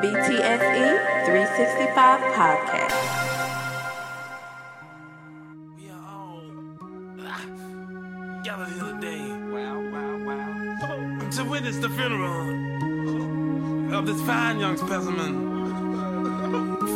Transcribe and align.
BTSE 0.00 0.88
365 1.26 2.20
podcast. 2.32 2.96
We 5.76 5.90
are 5.90 6.08
all 6.08 6.40
here 8.66 8.88
today. 8.94 9.28
Wow, 9.52 9.76
wow, 9.92 10.16
wow. 10.24 11.28
To 11.30 11.44
witness 11.44 11.76
the 11.76 11.90
funeral 11.90 12.48
of 13.94 14.06
this 14.06 14.20
fine 14.22 14.58
young 14.58 14.78
specimen. 14.78 15.32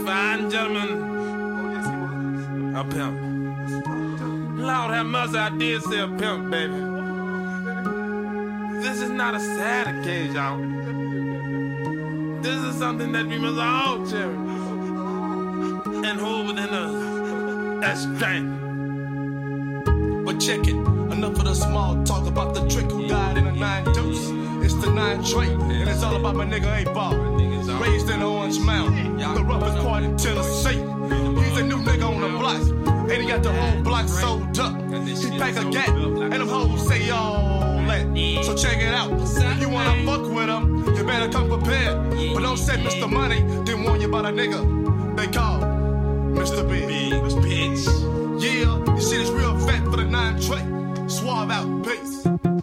Fine 0.06 0.48
gentleman. 0.50 0.90
A 2.74 2.84
pimp. 2.84 3.20
Lord 4.58 4.90
have 4.94 5.06
mercy, 5.06 5.36
I 5.36 5.50
did 5.50 5.82
say 5.82 6.00
a 6.00 6.08
pimp, 6.08 6.50
baby. 6.50 6.72
This 8.82 9.02
is 9.02 9.10
not 9.10 9.34
a 9.34 9.40
sad 9.40 9.88
occasion. 9.88 10.73
This 12.44 12.62
is 12.62 12.76
something 12.76 13.10
that 13.12 13.26
we 13.26 13.38
must 13.38 13.58
all 13.58 14.06
cherish 14.06 14.36
and 16.04 16.20
hold 16.20 16.48
within 16.48 16.68
us 16.68 17.82
as 17.82 18.02
strength. 18.02 18.60
But 20.26 20.40
check 20.40 20.68
it, 20.68 20.74
enough 20.76 21.38
of 21.38 21.44
the 21.44 21.54
small 21.54 22.04
talk 22.04 22.26
about 22.26 22.54
the 22.54 22.68
trick 22.68 22.84
who 22.90 23.08
died 23.08 23.38
in 23.38 23.46
a 23.46 23.52
nine 23.52 23.84
deuce. 23.94 24.28
It's 24.62 24.74
the 24.74 24.92
nine 24.92 25.24
trait, 25.24 25.52
and 25.52 25.88
it's 25.88 26.02
all 26.02 26.16
about 26.16 26.36
my 26.36 26.44
nigga 26.44 26.82
A 26.82 26.92
Ball. 26.92 27.16
Raised 27.80 28.10
in 28.10 28.22
Orange 28.22 28.58
Mound, 28.58 29.18
the 29.18 29.42
roughest 29.42 29.78
part 29.78 30.02
in 30.02 30.14
Tennessee. 30.18 30.82
He's 31.42 31.56
a 31.56 31.64
new 31.64 31.78
nigga 31.78 32.04
on 32.06 32.20
the 32.20 32.28
block, 32.28 32.60
and 33.10 33.22
he 33.22 33.26
got 33.26 33.42
the 33.42 33.52
whole 33.52 33.82
block 33.82 34.06
sold 34.06 34.58
up. 34.58 34.78
He 35.06 35.38
pack 35.38 35.56
a 35.56 35.64
gap, 35.70 35.88
and 35.88 36.30
them 36.30 36.48
hoes 36.48 36.86
say 36.86 37.08
all 37.08 37.78
that. 37.86 38.04
So 38.44 38.54
check 38.54 38.82
it 38.82 38.92
out. 38.92 39.18
You 40.96 41.04
better 41.04 41.30
come 41.30 41.48
prepared. 41.48 42.10
But 42.34 42.42
don't 42.42 42.56
say 42.56 42.74
Mr. 42.76 43.10
Money, 43.10 43.40
didn't 43.64 43.84
warn 43.84 44.00
you 44.00 44.08
about 44.08 44.26
a 44.26 44.28
nigga. 44.28 45.16
They 45.16 45.26
call 45.28 45.60
Mr. 45.60 46.68
Big. 46.68 46.84
Bitch. 47.44 47.86
Yeah, 48.42 48.94
this 48.94 49.10
shit 49.10 49.20
is 49.20 49.30
real 49.30 49.56
fat 49.58 49.84
for 49.84 49.96
the 49.96 50.04
nine 50.04 50.40
tray. 50.40 50.62
Suave 51.08 51.50
out, 51.50 51.84
peace. 51.84 52.53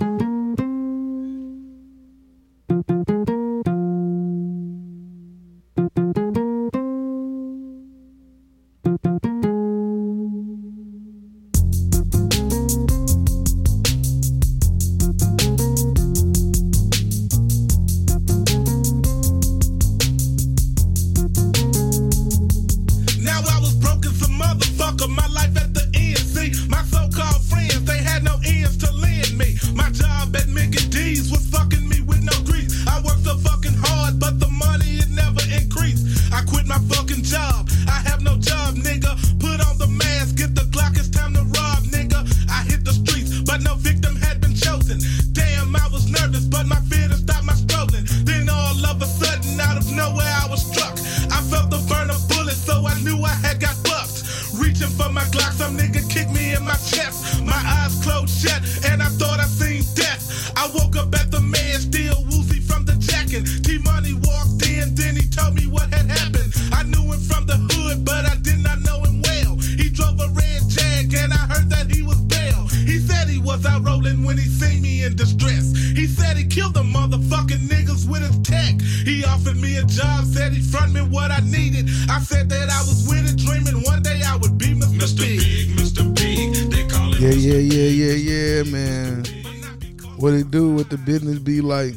Like. 91.83 91.95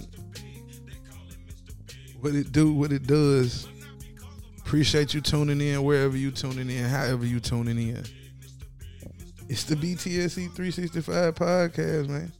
What 2.20 2.34
it 2.34 2.52
do, 2.52 2.72
what 2.72 2.92
it 2.92 3.06
does. 3.06 3.68
Appreciate 4.58 5.12
you 5.12 5.20
tuning 5.20 5.60
in 5.60 5.82
wherever 5.82 6.16
you 6.16 6.30
tuning 6.30 6.70
in, 6.70 6.84
however 6.88 7.26
you 7.26 7.38
tuning 7.38 7.76
in. 7.76 8.04
It's 9.48 9.64
the 9.64 9.76
BTSE 9.76 10.54
365 10.54 11.34
podcast, 11.34 12.08
man. 12.08 12.32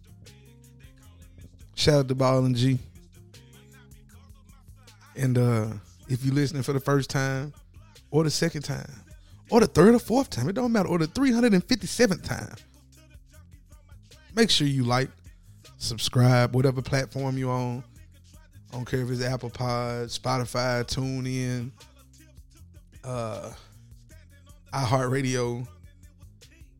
Shout 1.75 1.94
out 1.94 2.09
to 2.09 2.15
Ball 2.15 2.47
and 2.47 2.56
G. 2.56 2.78
And 5.16 5.37
uh 5.37 5.66
if 6.09 6.25
you're 6.25 6.34
listening 6.34 6.62
for 6.62 6.72
the 6.72 6.81
first 6.81 7.11
time, 7.11 7.53
or 8.11 8.25
the 8.25 8.31
second 8.31 8.62
time, 8.62 8.91
or 9.50 9.61
the 9.61 9.66
third 9.66 9.94
or 9.94 9.99
fourth 9.99 10.31
time, 10.31 10.49
it 10.49 10.55
don't 10.55 10.72
matter, 10.72 10.88
or 10.88 10.99
the 10.99 11.06
357th 11.06 12.22
time, 12.22 12.55
make 14.34 14.50
sure 14.50 14.66
you 14.66 14.84
like, 14.84 15.11
subscribe, 15.84 16.55
whatever 16.55 16.83
platform 16.83 17.39
you 17.39 17.50
on. 17.50 17.84
I 18.71 18.77
don't 18.77 18.84
care 18.84 19.03
if 19.03 19.11
it's 19.11 19.22
Apple 19.22 19.50
Pod, 19.50 20.09
Spotify, 20.09 20.84
TuneIn, 20.84 21.71
uh, 23.05 23.50
iHeartRadio. 24.73 25.67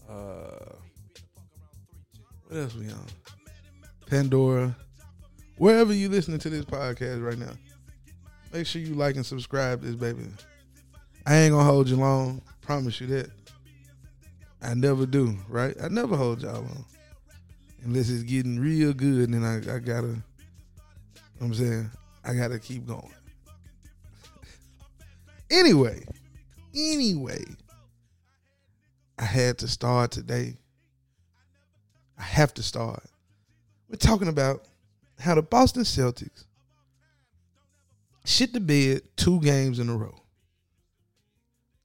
Uh, 0.09 0.75
what 2.48 2.59
else 2.59 2.75
we 2.75 2.88
on? 2.91 3.06
Pandora. 4.06 4.76
Wherever 5.56 5.93
you 5.93 6.09
listening 6.09 6.41
to 6.41 6.50
this 6.50 6.64
podcast 6.64 7.25
right 7.25 7.38
now, 7.38 7.53
make 8.53 8.66
sure 8.66 8.82
you 8.82 8.94
like 8.94 9.14
and 9.14 9.25
subscribe 9.25 9.82
this 9.82 9.94
baby. 9.94 10.25
I 11.26 11.37
ain't 11.37 11.53
gonna 11.53 11.64
hold 11.64 11.88
you 11.88 11.97
long. 11.97 12.43
Promise 12.60 13.00
you 13.00 13.06
that. 13.09 13.31
I 14.60 14.75
never 14.75 15.06
do, 15.06 15.37
right? 15.48 15.76
I 15.81 15.88
never 15.88 16.16
hold 16.16 16.43
y'all 16.43 16.54
long. 16.54 16.84
Unless 17.84 18.08
it's 18.10 18.22
getting 18.22 18.58
real 18.58 18.92
good, 18.92 19.32
then 19.32 19.44
I, 19.44 19.56
I 19.58 19.78
gotta, 19.78 20.08
you 20.08 20.14
know 20.14 20.22
what 21.38 21.46
I'm 21.46 21.54
saying? 21.54 21.90
I 22.24 22.34
gotta 22.34 22.58
keep 22.58 22.86
going. 22.86 23.12
anyway, 25.50 26.04
anyway, 26.74 27.44
I 29.18 29.24
had 29.24 29.58
to 29.58 29.68
start 29.68 30.10
today. 30.10 30.56
I 32.18 32.22
have 32.22 32.54
to 32.54 32.62
start. 32.62 33.04
We're 33.88 33.96
talking 33.96 34.28
about 34.28 34.64
how 35.18 35.34
the 35.34 35.42
Boston 35.42 35.82
Celtics 35.82 36.44
shit 38.24 38.52
the 38.52 38.60
bed 38.60 39.02
two 39.16 39.40
games 39.40 39.78
in 39.78 39.88
a 39.88 39.96
row. 39.96 40.14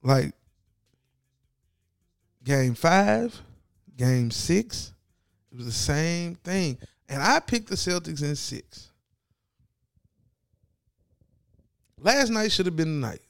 Like 0.02 0.32
game 2.42 2.74
five, 2.74 3.40
game 3.96 4.30
six, 4.30 4.92
it 5.50 5.56
was 5.56 5.66
the 5.66 5.72
same 5.72 6.34
thing. 6.36 6.78
And 7.08 7.22
I 7.22 7.40
picked 7.40 7.68
the 7.68 7.74
Celtics 7.74 8.22
in 8.22 8.36
six. 8.36 8.90
Last 11.98 12.30
night 12.30 12.52
should 12.52 12.66
have 12.66 12.76
been 12.76 13.00
the 13.00 13.06
night. 13.08 13.22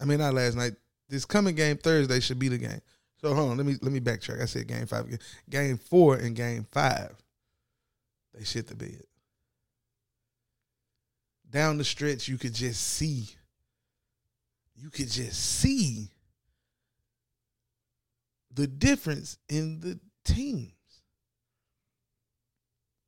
I 0.00 0.04
mean, 0.04 0.18
not 0.18 0.34
last 0.34 0.56
night. 0.56 0.72
This 1.08 1.24
coming 1.24 1.54
game 1.54 1.76
Thursday 1.76 2.20
should 2.20 2.38
be 2.38 2.48
the 2.48 2.58
game. 2.58 2.80
So 3.20 3.34
hold 3.34 3.50
on, 3.50 3.56
let 3.56 3.66
me 3.66 3.76
let 3.82 3.92
me 3.92 4.00
backtrack. 4.00 4.40
I 4.40 4.46
said 4.46 4.66
game 4.66 4.86
five, 4.86 5.04
again. 5.06 5.18
game 5.48 5.76
four, 5.76 6.16
and 6.16 6.34
game 6.34 6.66
five. 6.70 7.14
They 8.34 8.44
shit 8.44 8.66
the 8.66 8.74
bed. 8.74 9.02
Down 11.50 11.78
the 11.78 11.84
stretch, 11.84 12.28
you 12.28 12.38
could 12.38 12.54
just 12.54 12.80
see. 12.80 13.28
You 14.76 14.88
could 14.88 15.10
just 15.10 15.38
see 15.58 16.08
the 18.54 18.66
difference 18.66 19.36
in 19.48 19.80
the 19.80 19.98
teams. 20.24 20.72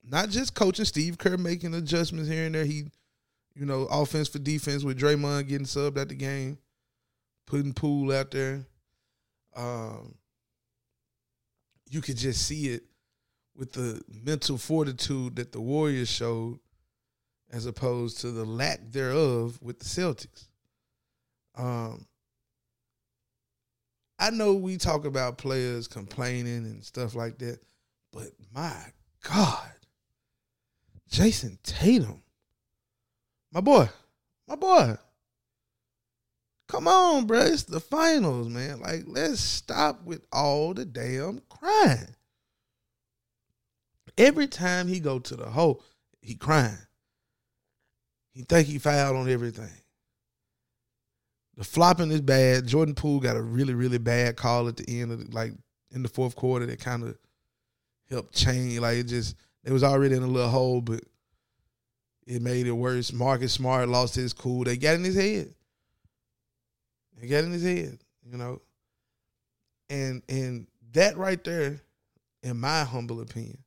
Not 0.04 0.30
just 0.30 0.54
coaching 0.54 0.84
Steve 0.84 1.18
Kerr 1.18 1.36
making 1.36 1.74
adjustments 1.74 2.28
here 2.28 2.46
and 2.46 2.54
there. 2.54 2.64
He, 2.64 2.84
you 3.54 3.66
know, 3.66 3.82
offense 3.82 4.28
for 4.28 4.38
defense 4.38 4.82
with 4.84 4.98
Draymond 4.98 5.48
getting 5.48 5.66
subbed 5.66 5.98
at 5.98 6.08
the 6.08 6.14
game, 6.14 6.58
putting 7.46 7.72
Poole 7.72 8.12
out 8.12 8.30
there. 8.30 8.66
Um, 9.54 10.14
you 11.88 12.00
could 12.00 12.16
just 12.16 12.46
see 12.46 12.68
it 12.68 12.84
with 13.54 13.72
the 13.72 14.02
mental 14.24 14.58
fortitude 14.58 15.36
that 15.36 15.52
the 15.52 15.60
Warriors 15.60 16.08
showed 16.08 16.58
as 17.52 17.66
opposed 17.66 18.20
to 18.22 18.30
the 18.30 18.44
lack 18.44 18.80
thereof 18.90 19.58
with 19.60 19.78
the 19.78 19.84
Celtics. 19.84 20.48
Um, 21.54 22.06
I 24.18 24.30
know 24.30 24.54
we 24.54 24.78
talk 24.78 25.04
about 25.04 25.36
players 25.36 25.86
complaining 25.86 26.64
and 26.64 26.82
stuff 26.82 27.14
like 27.14 27.38
that, 27.38 27.58
but 28.12 28.28
my 28.54 28.74
God, 29.22 29.72
Jayson 31.12 31.58
Tatum, 31.62 32.22
my 33.52 33.60
boy, 33.60 33.86
my 34.48 34.56
boy. 34.56 34.96
Come 36.68 36.88
on, 36.88 37.26
bro. 37.26 37.40
It's 37.40 37.64
the 37.64 37.80
finals, 37.80 38.48
man. 38.48 38.80
Like, 38.80 39.02
let's 39.06 39.40
stop 39.40 40.02
with 40.04 40.24
all 40.32 40.72
the 40.72 40.86
damn 40.86 41.42
crying. 41.50 42.14
Every 44.16 44.46
time 44.46 44.88
he 44.88 44.98
go 44.98 45.18
to 45.18 45.36
the 45.36 45.50
hole, 45.50 45.82
he 46.22 46.34
crying. 46.34 46.78
He 48.32 48.42
think 48.42 48.66
he 48.66 48.78
fouled 48.78 49.16
on 49.16 49.28
everything. 49.28 49.68
The 51.58 51.64
flopping 51.64 52.10
is 52.10 52.22
bad. 52.22 52.66
Jordan 52.66 52.94
Poole 52.94 53.20
got 53.20 53.36
a 53.36 53.42
really, 53.42 53.74
really 53.74 53.98
bad 53.98 54.36
call 54.36 54.66
at 54.66 54.78
the 54.78 55.00
end 55.02 55.12
of 55.12 55.18
the, 55.18 55.34
like 55.34 55.52
in 55.90 56.02
the 56.02 56.08
fourth 56.08 56.34
quarter 56.36 56.64
that 56.64 56.80
kind 56.80 57.02
of 57.02 57.18
helped 58.08 58.34
change. 58.34 58.78
Like 58.78 58.96
it 58.96 59.08
just 59.08 59.36
it 59.64 59.72
was 59.72 59.84
already 59.84 60.16
in 60.16 60.22
a 60.22 60.26
little 60.26 60.50
hole, 60.50 60.80
but 60.80 61.00
it 62.26 62.42
made 62.42 62.66
it 62.66 62.72
worse. 62.72 63.12
Marcus 63.12 63.52
Smart 63.52 63.88
lost 63.88 64.14
his 64.14 64.32
cool. 64.32 64.64
They 64.64 64.76
got 64.76 64.94
in 64.94 65.04
his 65.04 65.16
head. 65.16 65.54
They 67.20 67.28
got 67.28 67.44
in 67.44 67.52
his 67.52 67.64
head, 67.64 67.98
you 68.24 68.36
know. 68.36 68.60
And 69.90 70.22
and 70.28 70.66
that 70.92 71.16
right 71.16 71.42
there, 71.44 71.80
in 72.42 72.58
my 72.58 72.84
humble 72.84 73.20
opinion, 73.20 73.58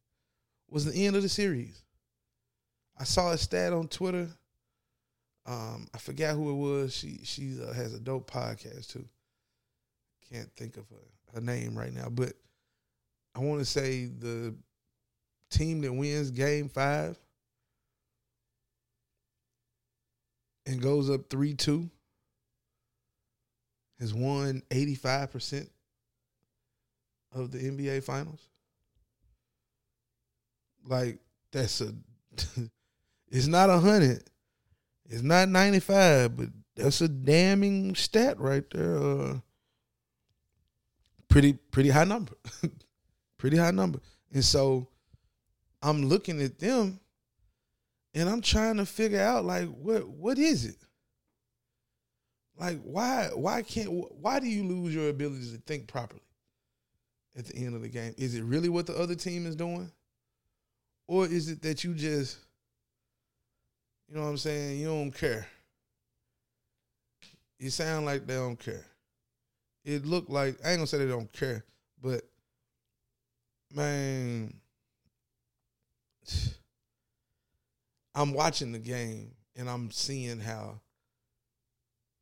was 0.69 0.85
the 0.85 1.05
end 1.05 1.15
of 1.15 1.21
the 1.21 1.29
series. 1.29 1.81
I 2.97 3.03
saw 3.03 3.31
a 3.31 3.37
stat 3.37 3.73
on 3.73 3.87
Twitter. 3.87 4.29
Um, 5.45 5.87
I 5.93 5.97
forgot 5.97 6.35
who 6.35 6.49
it 6.49 6.53
was. 6.53 6.95
She 6.95 7.19
she 7.23 7.57
uh, 7.61 7.73
has 7.73 7.93
a 7.93 7.99
dope 7.99 8.29
podcast 8.29 8.91
too. 8.91 9.05
Can't 10.31 10.51
think 10.57 10.77
of 10.77 10.89
her, 10.89 11.35
her 11.35 11.41
name 11.41 11.77
right 11.77 11.93
now, 11.93 12.09
but 12.09 12.33
I 13.35 13.39
want 13.39 13.59
to 13.59 13.65
say 13.65 14.05
the 14.05 14.55
team 15.57 15.81
that 15.81 15.93
wins 15.93 16.31
Game 16.31 16.69
Five 16.69 17.17
and 20.65 20.81
goes 20.81 21.09
up 21.09 21.29
three 21.29 21.53
two 21.53 21.89
has 23.99 24.13
won 24.13 24.61
eighty 24.71 24.95
five 24.95 25.31
percent 25.31 25.69
of 27.33 27.51
the 27.51 27.59
NBA 27.59 28.03
Finals. 28.03 28.47
Like 30.87 31.19
that's 31.51 31.81
a, 31.81 31.93
it's 33.31 33.47
not 33.47 33.69
a 33.69 33.79
hundred 33.79 34.23
it's 35.09 35.21
not 35.21 35.49
95, 35.49 36.35
but 36.35 36.49
that's 36.75 37.01
a 37.01 37.07
damning 37.07 37.95
stat 37.95 38.39
right 38.39 38.63
there. 38.71 38.97
Uh, 38.97 39.37
pretty 41.29 41.53
pretty 41.53 41.89
high 41.89 42.03
number. 42.05 42.33
pretty 43.37 43.57
high 43.57 43.71
number. 43.71 43.99
And 44.33 44.43
so 44.43 44.87
I'm 45.85 46.09
looking 46.09 46.41
at 46.41 46.57
them 46.57 46.99
and 48.15 48.27
I'm 48.27 48.41
trying 48.41 48.77
to 48.77 48.87
figure 48.87 49.21
out 49.21 49.45
like 49.45 49.67
what 49.67 50.07
what 50.07 50.39
is 50.39 50.65
it? 50.65 50.77
Like 52.57 52.81
why 52.81 53.29
why 53.35 53.61
can't 53.61 53.91
why 54.19 54.39
do 54.39 54.47
you 54.47 54.63
lose 54.63 54.95
your 54.95 55.09
ability 55.09 55.51
to 55.51 55.57
think 55.59 55.87
properly 55.87 56.23
at 57.37 57.45
the 57.45 57.55
end 57.55 57.75
of 57.75 57.83
the 57.83 57.87
game? 57.87 58.15
Is 58.17 58.33
it 58.33 58.43
really 58.43 58.67
what 58.67 58.87
the 58.87 58.97
other 58.97 59.13
team 59.13 59.45
is 59.45 59.55
doing? 59.55 59.91
Or 61.07 61.27
is 61.27 61.49
it 61.49 61.61
that 61.61 61.83
you 61.83 61.93
just 61.93 62.39
you 64.09 64.15
know 64.15 64.23
what 64.23 64.29
I'm 64.29 64.37
saying? 64.37 64.79
You 64.79 64.87
don't 64.87 65.11
care. 65.11 65.47
You 67.59 67.69
sound 67.69 68.07
like 68.07 68.25
they 68.25 68.33
don't 68.33 68.57
care. 68.57 68.85
It 69.83 70.07
looked 70.07 70.31
like 70.31 70.57
I 70.65 70.69
ain't 70.69 70.79
gonna 70.79 70.87
say 70.87 70.97
they 70.97 71.05
don't 71.05 71.31
care, 71.31 71.63
but 72.01 72.23
man, 73.71 74.51
I'm 78.15 78.33
watching 78.33 78.71
the 78.71 78.79
game 78.79 79.31
and 79.55 79.69
I'm 79.69 79.91
seeing 79.91 80.39
how 80.39 80.79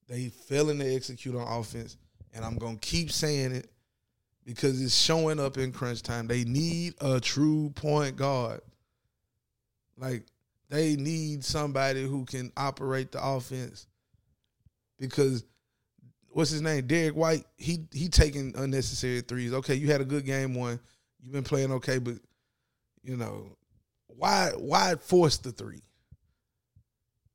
they 0.08 0.30
failing 0.30 0.80
to 0.80 0.96
execute 0.96 1.36
on 1.36 1.48
offense, 1.48 1.98
and 2.34 2.44
I'm 2.44 2.58
gonna 2.58 2.78
keep 2.78 3.12
saying 3.12 3.54
it 3.54 3.70
because 4.46 4.82
it's 4.82 4.96
showing 4.96 5.40
up 5.40 5.58
in 5.58 5.72
crunch 5.72 6.02
time. 6.02 6.28
They 6.28 6.44
need 6.44 6.96
a 7.02 7.20
true 7.20 7.72
point 7.76 8.18
guard. 8.18 8.62
Like 9.98 10.26
they 10.70 10.96
need 10.96 11.44
somebody 11.44 12.04
who 12.04 12.26
can 12.26 12.52
operate 12.58 13.12
the 13.12 13.26
offense 13.26 13.88
because 15.00 15.46
what's 16.30 16.50
his 16.50 16.62
name? 16.62 16.88
Derrick 16.88 17.16
White. 17.16 17.46
He 17.58 17.86
he 17.92 18.10
taking 18.10 18.54
unnecessary 18.58 19.22
threes. 19.22 19.54
Okay, 19.54 19.76
you 19.76 19.88
had 19.88 20.02
a 20.02 20.06
good 20.06 20.26
game 20.26 20.54
one. 20.54 20.80
You've 21.22 21.34
been 21.34 21.44
playing 21.44 21.72
okay, 21.74 22.00
but 22.00 22.16
you 23.04 23.16
know 23.18 23.56
why 24.18 24.52
why 24.58 24.96
force 24.96 25.38
the 25.38 25.52
three? 25.52 25.82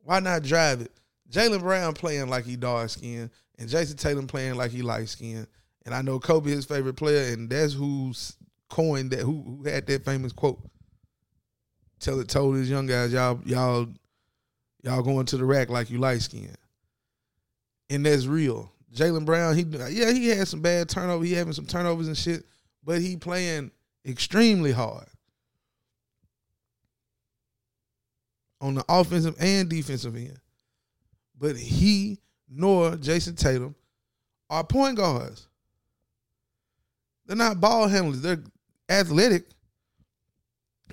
Why 0.00 0.20
not 0.20 0.42
drive 0.42 0.80
it? 0.80 0.92
Jaylen 1.30 1.60
Brown 1.60 1.92
playing 1.94 2.28
like 2.28 2.44
he 2.44 2.56
dark 2.56 2.88
skinned 2.90 3.30
and 3.58 3.68
Jayson 3.68 3.96
Tatum 3.96 4.26
playing 4.26 4.54
like 4.54 4.70
he 4.70 4.82
light 4.82 5.08
skinned. 5.08 5.46
And 5.84 5.94
I 5.94 6.02
know 6.02 6.18
Kobe 6.18 6.50
his 6.50 6.64
favorite 6.64 6.96
player, 6.96 7.32
and 7.32 7.48
that's 7.48 7.72
who's 7.72 8.36
coined 8.68 9.10
that 9.10 9.20
who, 9.20 9.42
who 9.42 9.68
had 9.68 9.86
that 9.86 10.04
famous 10.04 10.32
quote 10.32 10.60
tell 12.00 12.20
it 12.20 12.28
told 12.28 12.56
his 12.56 12.70
young 12.70 12.86
guys, 12.86 13.12
y'all, 13.12 13.40
y'all, 13.44 13.88
y'all 14.82 15.02
going 15.02 15.26
to 15.26 15.36
the 15.36 15.44
rack 15.44 15.68
like 15.68 15.90
you 15.90 15.98
light 15.98 16.22
skinned. 16.22 16.56
And 17.90 18.04
that's 18.04 18.26
real. 18.26 18.72
Jaylen 18.94 19.24
Brown, 19.24 19.56
he 19.56 19.62
yeah, 19.62 20.10
he 20.12 20.28
had 20.28 20.48
some 20.48 20.60
bad 20.60 20.88
turnover. 20.88 21.24
He 21.24 21.32
having 21.32 21.52
some 21.52 21.66
turnovers 21.66 22.08
and 22.08 22.16
shit, 22.16 22.44
but 22.84 23.00
he 23.00 23.16
playing 23.16 23.70
extremely 24.06 24.72
hard. 24.72 25.06
On 28.60 28.74
the 28.74 28.84
offensive 28.88 29.36
and 29.38 29.68
defensive 29.68 30.16
end. 30.16 30.40
But 31.38 31.56
he 31.56 32.18
nor 32.48 32.96
Jayson 32.96 33.36
Tatum 33.36 33.74
are 34.50 34.64
point 34.64 34.96
guards. 34.96 35.46
They're 37.26 37.36
not 37.36 37.60
ball 37.60 37.88
handlers. 37.88 38.22
They're 38.22 38.42
athletic 38.88 39.44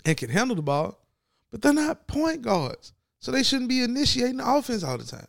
and 0.04 0.18
can 0.18 0.30
handle 0.30 0.56
the 0.56 0.62
ball, 0.62 1.00
but 1.50 1.62
they're 1.62 1.74
not 1.74 2.08
point 2.08 2.42
guards. 2.42 2.94
So 3.20 3.32
they 3.32 3.44
shouldn't 3.44 3.70
be 3.70 3.82
initiating 3.82 4.38
the 4.38 4.50
offense 4.50 4.84
all 4.84 4.98
the 4.98 5.06
time. 5.06 5.28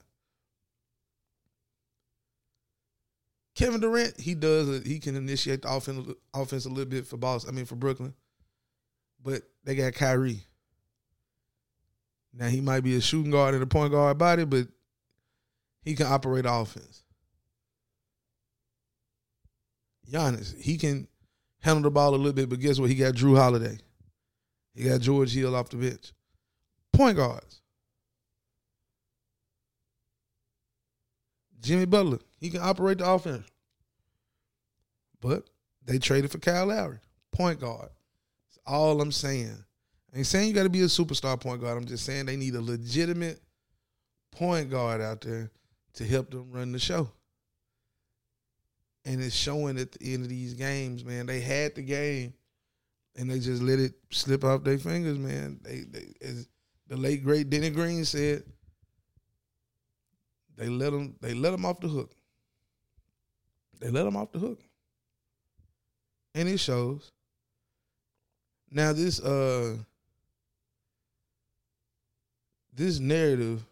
Kevin 3.55 3.81
Durant, 3.81 4.21
he 4.21 4.35
does 4.35 4.85
he 4.85 4.99
can 4.99 5.17
initiate 5.17 5.63
the 5.63 5.73
offense 5.73 6.07
offense 6.35 6.67
a 6.67 6.69
little 6.69 6.85
bit 6.85 7.07
for 7.07 7.17
Boston. 7.17 7.51
I 7.51 7.57
mean 7.57 7.65
for 7.65 7.77
Brooklyn. 7.77 8.13
But 9.23 9.43
they 9.65 9.75
got 9.75 9.95
Kyrie. 9.95 10.43
Now 12.39 12.49
he 12.49 12.61
might 12.61 12.81
be 12.81 12.97
a 12.97 13.01
shooting 13.01 13.31
guard 13.31 13.55
and 13.55 13.63
a 13.63 13.67
point 13.67 13.93
guard 13.93 14.19
body, 14.19 14.45
but 14.45 14.69
he 15.83 15.95
can 15.95 16.07
operate 16.07 16.45
offense. 16.47 17.03
Giannis, 20.11 20.55
he 20.61 20.77
can 20.77 21.09
handle 21.61 21.83
the 21.83 21.91
ball 21.91 22.15
a 22.15 22.17
little 22.17 22.33
bit, 22.33 22.49
but 22.49 22.61
guess 22.61 22.79
what? 22.79 22.91
He 22.91 22.97
got 22.97 23.15
Jrue 23.15 23.37
Holiday. 23.37 23.79
He 24.75 24.85
got 24.85 25.01
George 25.01 25.33
Hill 25.33 25.57
off 25.57 25.71
the 25.71 25.79
bench. 25.79 26.13
Point 26.93 27.17
guards. 27.17 27.63
Jimmy 31.61 31.87
Butler, 31.87 32.19
he 32.39 32.51
can 32.51 32.61
operate 32.61 32.99
the 32.99 33.11
offense. 33.11 33.47
But 35.21 35.49
they 35.85 35.99
traded 35.99 36.31
for 36.31 36.39
Kyle 36.39 36.67
Lowry, 36.67 36.99
point 37.33 37.61
guard. 37.61 37.89
That's 38.49 38.59
all 38.67 39.01
I'm 39.01 39.11
saying. 39.11 39.65
Ain't 40.17 40.27
saying 40.27 40.49
you 40.49 40.55
got 40.55 40.63
to 40.63 40.71
be 40.71 40.81
a 40.81 40.87
superstar 40.87 41.39
point 41.39 41.61
guard. 41.61 41.77
I'm 41.77 41.85
just 41.85 42.07
saying 42.07 42.25
they 42.25 42.37
need 42.37 42.55
a 42.55 42.61
legitimate 42.61 43.41
point 44.33 44.71
guard 44.71 45.03
out 45.03 45.21
there 45.21 45.51
to 45.95 46.05
help 46.07 46.31
them 46.31 46.51
run 46.51 46.73
the 46.73 46.79
show. 46.79 47.11
And 49.05 49.23
it's 49.23 49.37
showing 49.37 49.79
at 49.79 49.93
the 49.93 50.15
end 50.15 50.23
of 50.23 50.31
these 50.31 50.55
games, 50.55 51.05
man. 51.05 51.27
They 51.27 51.41
had 51.41 51.75
the 51.75 51.83
game 51.83 52.33
and 53.17 53.31
they 53.31 53.39
just 53.39 53.63
let 53.63 53.79
it 53.79 53.95
slip 54.11 54.45
off 54.45 54.65
their 54.65 54.79
fingers, 54.79 55.19
man. 55.19 55.59
They, 55.63 55.81
they 55.81 56.15
as 56.21 56.49
the 56.89 56.97
late 56.97 57.25
great 57.25 57.51
Denny 57.51 57.71
Green 57.71 58.05
said, 58.05 58.45
they 60.57 60.69
let 60.69 60.93
them 60.93 61.17
they 61.21 61.35
let 61.35 61.51
them 61.51 61.65
off 61.65 61.81
the 61.81 61.89
hook. 61.89 62.13
They 63.81 63.91
let 63.91 64.05
them 64.05 64.17
off 64.17 64.33
the 64.33 64.39
hook, 64.39 64.61
and 66.35 66.49
it 66.49 66.59
shows. 66.59 67.13
Now 68.71 68.93
this 68.93 69.21
uh 69.21 69.77
this 72.77 72.99
narrative 72.99 73.65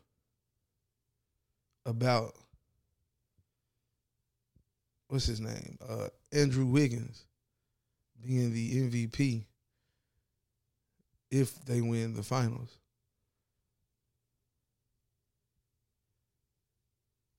about 1.84 2.34
what's 5.08 5.26
his 5.26 5.40
name? 5.40 5.78
Uh, 5.86 6.08
Andrew 6.32 6.64
Wiggins 6.64 7.24
being 8.24 8.52
the 8.52 8.90
MVP 8.90 9.44
if 11.30 11.62
they 11.66 11.82
win 11.82 12.14
the 12.14 12.22
finals. 12.22 12.78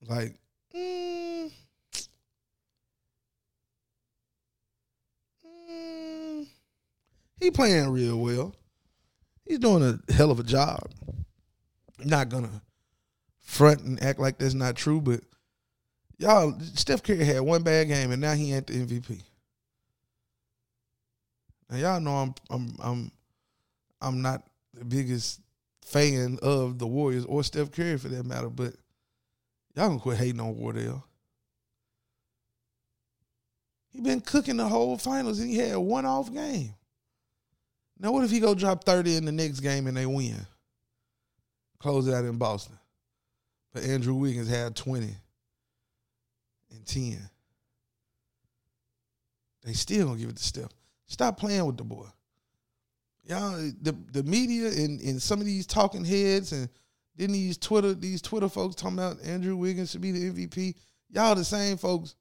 Like, 0.08 0.36
mm, 0.72 1.50
mm, 5.44 6.46
he 7.40 7.50
playing 7.50 7.88
real 7.90 8.18
well. 8.18 8.54
He's 9.44 9.58
doing 9.58 9.82
a 9.82 10.12
hell 10.12 10.30
of 10.30 10.38
a 10.38 10.44
job. 10.44 10.88
Not 11.98 12.28
gonna 12.28 12.62
front 13.40 13.82
and 13.82 14.02
act 14.02 14.18
like 14.18 14.38
that's 14.38 14.54
not 14.54 14.76
true, 14.76 15.00
but 15.00 15.20
y'all, 16.18 16.58
Steph 16.74 17.02
Curry 17.02 17.24
had 17.24 17.40
one 17.40 17.62
bad 17.62 17.88
game 17.88 18.10
and 18.10 18.20
now 18.20 18.34
he 18.34 18.52
ain't 18.52 18.66
the 18.66 18.74
MVP. 18.74 19.22
Now 21.70 21.76
y'all 21.76 22.00
know 22.00 22.16
I'm 22.16 22.34
I'm 22.50 22.76
I'm 22.82 23.12
I'm 24.00 24.22
not 24.22 24.42
the 24.74 24.84
biggest 24.84 25.40
fan 25.82 26.38
of 26.42 26.78
the 26.78 26.86
Warriors 26.86 27.24
or 27.24 27.42
Steph 27.42 27.72
Curry 27.72 27.96
for 27.96 28.08
that 28.08 28.26
matter, 28.26 28.50
but 28.50 28.74
y'all 29.74 29.88
gonna 29.88 30.00
quit 30.00 30.18
hating 30.18 30.40
on 30.40 30.56
Wardell. 30.56 31.04
He 33.90 34.00
been 34.00 34.20
cooking 34.20 34.58
the 34.58 34.68
whole 34.68 34.98
finals 34.98 35.40
and 35.40 35.48
he 35.48 35.56
had 35.56 35.78
one 35.78 36.04
off 36.04 36.32
game. 36.32 36.74
Now 37.98 38.12
what 38.12 38.24
if 38.24 38.30
he 38.30 38.40
go 38.40 38.54
drop 38.54 38.84
30 38.84 39.16
in 39.16 39.24
the 39.24 39.32
next 39.32 39.60
game 39.60 39.86
and 39.86 39.96
they 39.96 40.04
win? 40.04 40.46
Close 41.78 42.08
out 42.12 42.24
in 42.24 42.38
Boston. 42.38 42.78
But 43.72 43.84
Andrew 43.84 44.14
Wiggins 44.14 44.48
had 44.48 44.74
20 44.74 45.14
and 46.70 46.86
10. 46.86 47.18
They 49.64 49.72
still 49.72 50.06
gonna 50.06 50.18
give 50.18 50.30
it 50.30 50.36
to 50.36 50.42
Steph. 50.42 50.70
Stop 51.06 51.38
playing 51.38 51.66
with 51.66 51.76
the 51.76 51.84
boy. 51.84 52.06
Y'all, 53.24 53.56
the 53.82 53.96
the 54.12 54.22
media 54.22 54.68
and, 54.68 55.00
and 55.00 55.20
some 55.20 55.40
of 55.40 55.46
these 55.46 55.66
talking 55.66 56.04
heads 56.04 56.52
and 56.52 56.68
then 57.16 57.32
these 57.32 57.58
Twitter 57.58 57.92
these 57.94 58.22
Twitter 58.22 58.48
folks 58.48 58.76
talking 58.76 58.98
about 58.98 59.22
Andrew 59.24 59.56
Wiggins 59.56 59.90
should 59.90 60.00
be 60.00 60.12
the 60.12 60.30
MVP. 60.30 60.74
Y'all 61.10 61.34
the 61.34 61.44
same 61.44 61.76
folks 61.76 62.14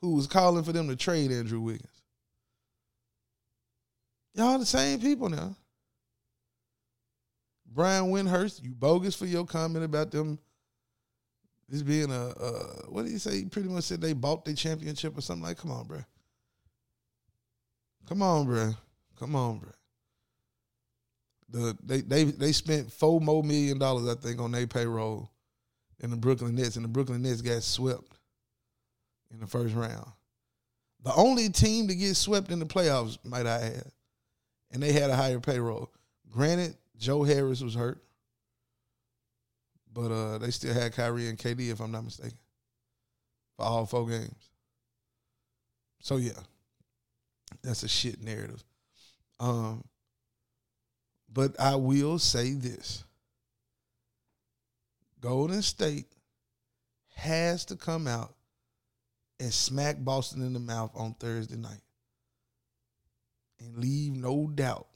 who 0.00 0.14
was 0.14 0.26
calling 0.26 0.62
for 0.62 0.72
them 0.72 0.88
to 0.88 0.96
trade 0.96 1.32
Andrew 1.32 1.60
Wiggins. 1.60 2.02
Y'all 4.34 4.58
the 4.58 4.66
same 4.66 5.00
people 5.00 5.28
now. 5.28 5.56
Brian 7.78 8.06
Windhorst, 8.06 8.64
you 8.64 8.74
bogus 8.74 9.14
for 9.14 9.26
your 9.26 9.44
comment 9.44 9.84
about 9.84 10.10
them 10.10 10.36
this 11.68 11.80
being 11.80 12.10
a 12.10 12.30
uh, 12.30 12.82
what 12.88 13.04
did 13.04 13.12
he 13.12 13.18
say? 13.18 13.36
He 13.36 13.44
pretty 13.44 13.68
much 13.68 13.84
said 13.84 14.00
they 14.00 14.14
bought 14.14 14.44
the 14.44 14.52
championship 14.52 15.16
or 15.16 15.20
something 15.20 15.44
like. 15.44 15.58
Come 15.58 15.70
on, 15.70 15.86
bro. 15.86 16.00
Come 18.08 18.20
on, 18.20 18.46
bro. 18.46 18.74
Come 19.16 19.36
on, 19.36 19.58
bro. 19.58 19.70
The 21.50 21.78
they 21.84 22.00
they 22.00 22.24
they 22.24 22.50
spent 22.50 22.90
four 22.90 23.20
more 23.20 23.44
million 23.44 23.78
dollars, 23.78 24.08
I 24.08 24.20
think, 24.20 24.40
on 24.40 24.50
their 24.50 24.66
payroll 24.66 25.30
in 26.00 26.10
the 26.10 26.16
Brooklyn 26.16 26.56
Nets, 26.56 26.74
and 26.74 26.84
the 26.84 26.88
Brooklyn 26.88 27.22
Nets 27.22 27.42
got 27.42 27.62
swept 27.62 28.18
in 29.30 29.38
the 29.38 29.46
first 29.46 29.76
round. 29.76 30.10
The 31.04 31.14
only 31.14 31.48
team 31.48 31.86
to 31.86 31.94
get 31.94 32.16
swept 32.16 32.50
in 32.50 32.58
the 32.58 32.66
playoffs, 32.66 33.24
might 33.24 33.46
I 33.46 33.60
add, 33.66 33.92
and 34.72 34.82
they 34.82 34.90
had 34.90 35.10
a 35.10 35.16
higher 35.16 35.38
payroll. 35.38 35.92
Granted, 36.28 36.76
Joe 36.98 37.22
Harris 37.22 37.62
was 37.62 37.74
hurt, 37.74 38.02
but 39.92 40.10
uh, 40.10 40.38
they 40.38 40.50
still 40.50 40.74
had 40.74 40.94
Kyrie 40.94 41.28
and 41.28 41.38
KD, 41.38 41.70
if 41.70 41.80
I'm 41.80 41.92
not 41.92 42.04
mistaken, 42.04 42.38
for 43.56 43.64
all 43.64 43.86
four 43.86 44.06
games. 44.08 44.50
So 46.00 46.16
yeah, 46.16 46.40
that's 47.62 47.82
a 47.82 47.88
shit 47.88 48.22
narrative. 48.22 48.62
Um, 49.40 49.84
but 51.32 51.58
I 51.60 51.76
will 51.76 52.18
say 52.18 52.52
this: 52.52 53.04
Golden 55.20 55.62
State 55.62 56.06
has 57.14 57.64
to 57.66 57.76
come 57.76 58.06
out 58.06 58.34
and 59.40 59.52
smack 59.52 59.96
Boston 59.98 60.42
in 60.42 60.52
the 60.52 60.60
mouth 60.60 60.90
on 60.94 61.14
Thursday 61.14 61.56
night 61.56 61.82
and 63.60 63.76
leave 63.76 64.12
no 64.12 64.46
doubt, 64.46 64.86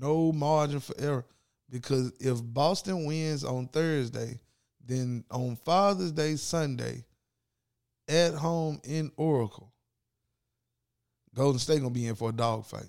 no 0.00 0.32
margin 0.32 0.80
for 0.80 0.94
error. 0.98 1.24
Because 1.70 2.12
if 2.20 2.38
Boston 2.42 3.04
wins 3.06 3.44
on 3.44 3.68
Thursday, 3.68 4.38
then 4.84 5.24
on 5.30 5.56
Father's 5.56 6.12
Day 6.12 6.36
Sunday, 6.36 7.04
at 8.08 8.34
home 8.34 8.80
in 8.84 9.10
Oracle, 9.16 9.72
Golden 11.34 11.58
State 11.58 11.80
gonna 11.80 11.90
be 11.90 12.06
in 12.06 12.14
for 12.14 12.30
a 12.30 12.32
dogfight. 12.32 12.86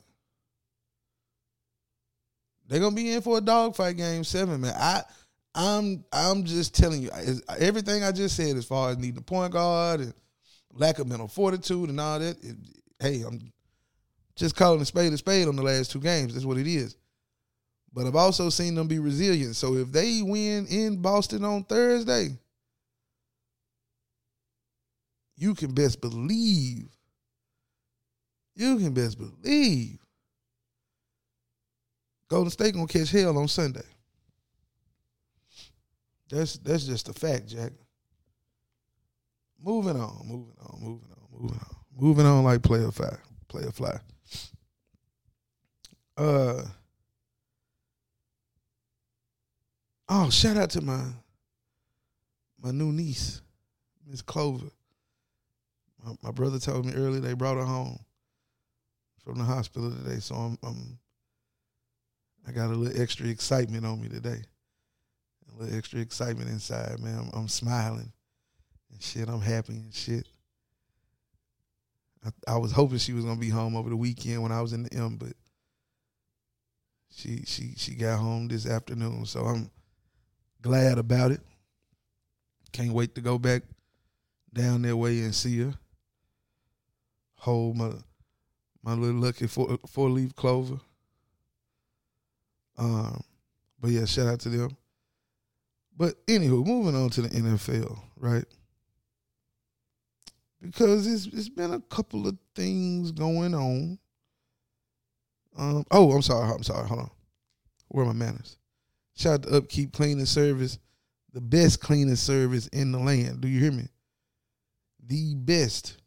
They're 2.68 2.80
gonna 2.80 2.96
be 2.96 3.12
in 3.12 3.22
for 3.22 3.40
a 3.40 3.42
dogfight 3.42 3.98
game 3.98 4.24
seven, 4.24 4.62
man. 4.62 4.76
I 4.78 5.04
I'm 5.56 6.04
I'm 6.14 6.44
just 6.44 6.76
telling 6.76 7.02
you 7.02 7.10
everything 7.58 8.04
I 8.04 8.12
just 8.12 8.36
said 8.36 8.56
as 8.58 8.66
far 8.66 8.92
as 8.92 8.98
needing 8.98 9.18
a 9.18 9.22
point 9.22 9.54
guard 9.54 10.02
and 10.02 10.14
lack 10.72 11.00
of 11.00 11.08
mental 11.08 11.28
fortitude 11.28 11.90
and 11.90 12.00
all 12.00 12.20
that. 12.20 12.38
It, 12.44 12.56
hey, 13.00 13.24
I'm 13.24 13.52
just 14.38 14.56
calling 14.56 14.82
a 14.82 14.86
spade 14.86 15.12
a 15.12 15.18
spade 15.18 15.48
on 15.48 15.56
the 15.56 15.64
last 15.64 15.92
two 15.92 16.00
games. 16.00 16.34
That's 16.34 16.46
what 16.46 16.58
it 16.58 16.68
is. 16.68 16.96
But 17.94 18.06
I've 18.06 18.16
also 18.16 18.50
seen 18.50 18.76
them 18.76 18.88
be 18.88 19.00
resilient. 19.00 19.56
So 19.56 19.76
if 19.76 19.92
they 19.92 20.22
win 20.22 20.68
in 20.68 21.02
Boston 21.02 21.44
on 21.44 21.64
Thursday, 21.64 22.30
you 25.36 25.56
can 25.56 25.74
best 25.74 26.00
believe, 26.02 26.88
you 28.56 28.78
can 28.78 28.94
best 28.94 29.18
believe 29.18 30.00
Golden 32.28 32.52
State 32.52 32.74
gonna 32.74 32.88
catch 32.88 33.12
hell 33.12 33.38
on 33.38 33.48
Sunday. 33.48 33.86
That's 36.30 36.58
that's 36.58 36.86
just 36.86 37.08
a 37.10 37.14
fact, 37.14 37.48
Jack. 37.48 37.72
Moving 39.64 40.00
on, 40.00 40.22
moving 40.26 40.56
on, 40.60 40.80
moving 40.82 41.10
on, 41.12 41.42
moving 41.42 41.60
on, 41.60 41.76
moving 41.98 42.26
on 42.26 42.44
like 42.44 42.62
player 42.62 42.92
fly, 42.92 43.16
player 43.48 43.72
fly. 43.72 43.98
Uh 46.18 46.64
oh, 50.10 50.30
shout 50.32 50.58
out 50.58 50.72
to 50.72 50.82
my 50.82 51.04
my 52.60 52.72
new 52.72 52.92
niece, 52.92 53.42
Miss 54.10 54.24
Clover. 54.24 54.66
My, 56.04 56.14
my, 56.24 56.32
brother 56.32 56.58
told 56.58 56.86
me 56.86 56.94
earlier 56.94 57.20
they 57.20 57.34
brought 57.34 57.58
her 57.58 57.66
home 57.66 58.00
from 59.24 59.38
the 59.38 59.44
hospital 59.44 59.92
today, 59.92 60.20
so 60.20 60.36
I'm, 60.36 60.58
I'm 60.64 60.98
I 62.48 62.52
got 62.52 62.72
a 62.72 62.74
little 62.76 63.00
extra 63.00 63.28
excitement 63.28 63.86
on 63.86 64.02
me 64.02 64.10
today. 64.10 64.42
A 65.50 65.62
little 65.62 65.78
extra 65.78 66.00
excitement 66.00 66.50
inside, 66.50 67.00
man. 67.00 67.20
I'm, 67.20 67.42
I'm 67.42 67.48
smiling 67.48 68.12
and 68.92 69.02
shit. 69.02 69.30
I'm 69.30 69.42
happy 69.42 69.74
and 69.74 69.94
shit. 69.94 70.28
I, 72.26 72.54
I, 72.54 72.58
was 72.58 72.72
hoping 72.72 72.98
she 72.98 73.14
was 73.14 73.26
gonna 73.26 73.40
be 73.40 73.50
home 73.50 73.76
over 73.76 73.90
the 73.90 73.96
weekend 73.96 74.42
when 74.42 74.52
I 74.52 74.62
was 74.62 74.74
in 74.74 74.84
the 74.84 74.94
M, 74.94 75.18
but 75.18 75.34
she 77.10 77.44
she 77.46 77.74
she 77.76 77.96
got 77.96 78.20
home 78.20 78.48
this 78.48 78.66
afternoon, 78.66 79.26
so 79.26 79.42
I'm 79.42 79.70
glad 80.62 80.98
about 80.98 81.32
it. 81.32 81.42
Can't 82.72 82.94
wait 82.94 83.16
to 83.16 83.22
go 83.22 83.38
back 83.38 83.64
down 84.54 84.82
that 84.84 84.96
way 84.96 85.20
and 85.20 85.34
see 85.34 85.60
her. 85.60 85.74
Hold 87.40 87.78
my 87.78 87.92
my 88.84 88.94
little 88.94 89.22
lucky 89.22 89.48
four 89.48 89.78
four 89.88 90.10
leaf 90.10 90.36
clover. 90.36 90.80
Um, 92.78 93.24
but 93.80 93.92
yeah, 93.92 94.06
shout 94.06 94.28
out 94.28 94.40
to 94.42 94.50
them. 94.50 94.78
But 95.96 96.26
anywho, 96.28 96.66
moving 96.66 96.96
on 96.96 97.10
to 97.12 97.24
the 97.24 97.30
NFL, 97.30 98.00
right? 98.18 98.46
Because 100.62 101.08
it's 101.08 101.26
it's 101.34 101.50
been 101.50 101.74
a 101.74 101.80
couple 101.80 102.28
of 102.28 102.38
things 102.56 103.12
going 103.12 103.54
on. 103.56 103.98
Um, 105.58 105.84
oh, 105.92 106.12
I'm 106.12 106.22
sorry, 106.22 106.52
I'm 106.54 106.64
sorry. 106.64 106.88
Hold 106.88 107.02
on. 107.02 107.12
Where 107.90 108.06
are 108.06 108.14
my 108.14 108.26
manners? 108.26 108.58
Shout 109.16 109.34
out 109.34 109.44
to 109.44 109.58
Upkeep 109.58 109.94
Cleaning 109.94 110.26
Service, 110.26 110.78
the 111.34 111.42
best 111.42 111.82
cleaning 111.82 112.16
service 112.16 112.68
in 112.68 112.92
the 112.92 113.00
land. 113.00 113.42
Do 113.42 113.48
you 113.48 113.60
hear 113.60 113.72
me? 113.72 113.88
The 115.06 115.34
best. 115.36 115.98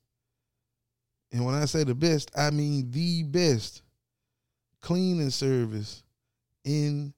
And 1.32 1.44
when 1.44 1.54
I 1.54 1.64
say 1.64 1.84
the 1.84 1.94
best, 1.94 2.30
I 2.36 2.50
mean 2.50 2.90
the 2.90 3.24
best 3.24 3.82
cleaning 4.80 5.30
service 5.30 6.02
in 6.64 7.12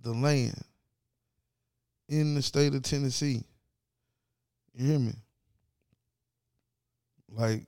the 0.00 0.12
land, 0.12 0.62
in 2.08 2.34
the 2.34 2.42
state 2.42 2.74
of 2.74 2.82
Tennessee. 2.82 3.42
You 4.74 4.86
hear 4.86 4.98
me? 4.98 5.12
Like 7.30 7.66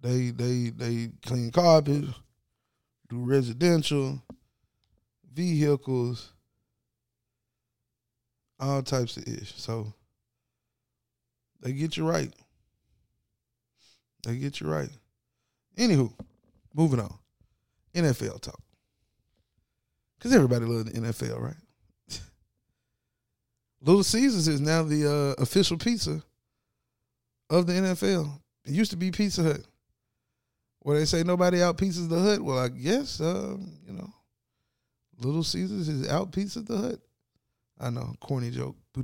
they 0.00 0.30
they 0.30 0.70
they 0.70 1.10
clean 1.24 1.50
carpets, 1.50 2.08
residential, 3.12 4.22
vehicles, 5.32 6.32
all 8.58 8.82
types 8.82 9.16
of 9.16 9.26
ish. 9.26 9.54
So 9.56 9.92
they 11.60 11.72
get 11.72 11.96
you 11.96 12.08
right. 12.08 12.32
They 14.24 14.36
get 14.36 14.60
you 14.60 14.68
right. 14.68 14.88
Anywho, 15.76 16.12
moving 16.74 17.00
on. 17.00 17.14
NFL 17.94 18.40
talk. 18.40 18.60
Because 20.16 20.34
everybody 20.34 20.64
loves 20.64 20.90
the 20.90 21.00
NFL, 21.00 21.40
right? 21.40 21.54
Little 23.80 24.04
Caesars 24.04 24.48
is 24.48 24.60
now 24.60 24.82
the 24.82 25.34
uh, 25.38 25.42
official 25.42 25.76
pizza 25.76 26.22
of 27.50 27.66
the 27.66 27.72
NFL. 27.72 28.40
It 28.64 28.72
used 28.72 28.92
to 28.92 28.96
be 28.96 29.10
Pizza 29.10 29.42
Hut. 29.42 29.60
Where 30.82 30.98
they 30.98 31.04
say 31.04 31.22
nobody 31.22 31.62
out 31.62 31.78
pizzas 31.78 32.08
the 32.08 32.18
hood. 32.18 32.42
Well, 32.42 32.58
I 32.58 32.68
guess 32.68 33.20
um, 33.20 33.72
you 33.86 33.92
know, 33.92 34.12
Little 35.18 35.44
Caesars 35.44 35.88
is 35.88 36.08
out 36.08 36.32
pizza 36.32 36.60
the 36.60 36.76
hood. 36.76 37.00
I 37.78 37.90
know, 37.90 38.14
corny 38.20 38.50
joke. 38.50 38.76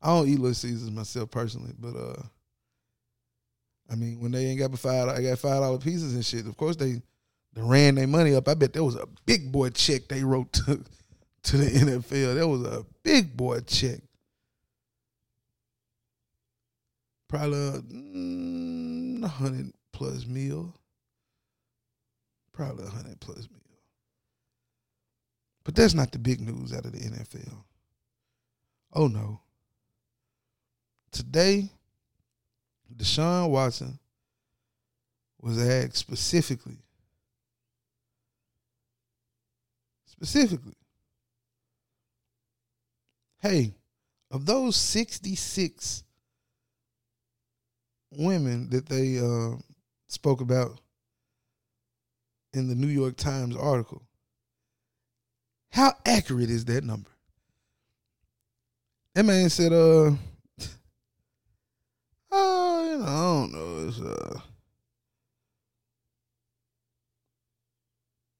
I 0.00 0.06
don't 0.06 0.28
eat 0.28 0.38
Little 0.38 0.54
Caesars 0.54 0.90
myself 0.90 1.30
personally, 1.30 1.72
but 1.78 1.96
uh, 1.96 2.22
I 3.90 3.94
mean, 3.94 4.20
when 4.20 4.32
they 4.32 4.46
ain't 4.46 4.58
got 4.58 4.76
five, 4.78 5.08
I 5.08 5.22
got 5.22 5.38
five 5.38 5.60
dollar 5.60 5.78
pieces 5.78 6.14
and 6.14 6.24
shit. 6.24 6.46
Of 6.46 6.56
course, 6.56 6.76
they 6.76 7.00
they 7.54 7.62
ran 7.62 7.94
their 7.94 8.06
money 8.06 8.34
up. 8.34 8.48
I 8.48 8.54
bet 8.54 8.72
there 8.72 8.84
was 8.84 8.96
a 8.96 9.06
big 9.26 9.50
boy 9.50 9.70
check 9.70 10.08
they 10.08 10.24
wrote 10.24 10.52
to 10.54 10.84
to 11.44 11.56
the 11.56 11.66
NFL. 11.66 12.34
That 12.34 12.48
was 12.48 12.62
a 12.64 12.84
big 13.02 13.36
boy 13.36 13.60
check. 13.60 14.00
Probably 17.28 17.58
a 17.58 17.72
mm, 17.80 18.47
hundred 19.22 19.72
plus 19.92 20.26
meal. 20.26 20.74
Probably 22.52 22.86
a 22.86 22.90
hundred 22.90 23.20
plus 23.20 23.48
meal. 23.50 23.58
But 25.64 25.74
that's 25.74 25.94
not 25.94 26.12
the 26.12 26.18
big 26.18 26.40
news 26.40 26.72
out 26.72 26.86
of 26.86 26.92
the 26.92 26.98
NFL. 26.98 27.64
Oh 28.92 29.06
no. 29.06 29.40
Today, 31.12 31.68
Deshaun 32.94 33.50
Watson 33.50 33.98
was 35.40 35.58
asked 35.58 35.96
specifically, 35.96 36.78
specifically, 40.06 40.74
hey, 43.40 43.74
of 44.30 44.46
those 44.46 44.76
66 44.76 46.04
women 48.10 48.70
that 48.70 48.88
they 48.88 49.18
uh, 49.18 49.56
spoke 50.08 50.40
about 50.40 50.80
in 52.52 52.68
the 52.68 52.74
New 52.74 52.86
York 52.86 53.16
Times 53.16 53.56
article, 53.56 54.02
how 55.70 55.92
accurate 56.06 56.50
is 56.50 56.64
that 56.66 56.84
number? 56.84 57.10
That 59.14 59.24
man 59.24 59.50
said, 59.50 59.72
uh, 59.72 60.12
oh, 62.30 62.88
you 62.90 62.98
know, 62.98 63.04
I 63.04 63.20
don't 63.40 63.52
know. 63.52 63.88
It's 63.88 64.00
uh 64.00 64.40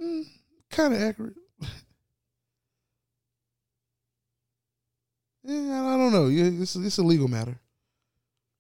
mm, 0.01 0.25
kind 0.71 0.95
of 0.95 1.03
accurate. 1.03 1.35
yeah, 5.43 5.85
I 5.85 5.97
don't 5.97 6.13
know. 6.13 6.29
It's 6.31 6.77
it's 6.77 6.99
a 6.99 7.03
legal 7.03 7.29
matter. 7.29 7.59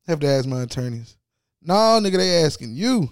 Have 0.09 0.21
to 0.21 0.27
ask 0.27 0.49
my 0.49 0.63
attorneys. 0.63 1.17
No, 1.63 1.75
nigga, 1.75 2.17
they 2.17 2.43
asking 2.43 2.75
you. 2.75 3.11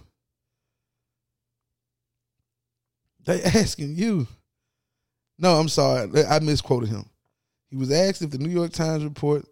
They 3.27 3.43
asking 3.45 3.97
you. 3.97 4.27
No, 5.39 5.55
I'm 5.61 5.69
sorry. 5.69 6.25
I 6.25 6.39
misquoted 6.39 6.89
him. 6.89 7.05
He 7.69 7.77
was 7.77 7.93
asked 7.93 8.23
if 8.23 8.31
the 8.31 8.39
New 8.39 8.49
York 8.49 8.73
Times 8.73 9.05
report 9.05 9.45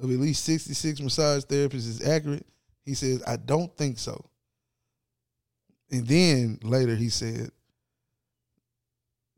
of 0.00 0.10
at 0.10 0.18
least 0.18 0.44
66 0.44 1.00
massage 1.00 1.42
therapists 1.42 1.88
is 1.88 2.06
accurate. 2.06 2.46
He 2.84 2.94
says, 2.94 3.22
I 3.26 3.36
don't 3.36 3.74
think 3.76 3.98
so. 3.98 4.30
And 5.90 6.06
then 6.06 6.60
later 6.62 6.94
he 6.94 7.08
said, 7.08 7.50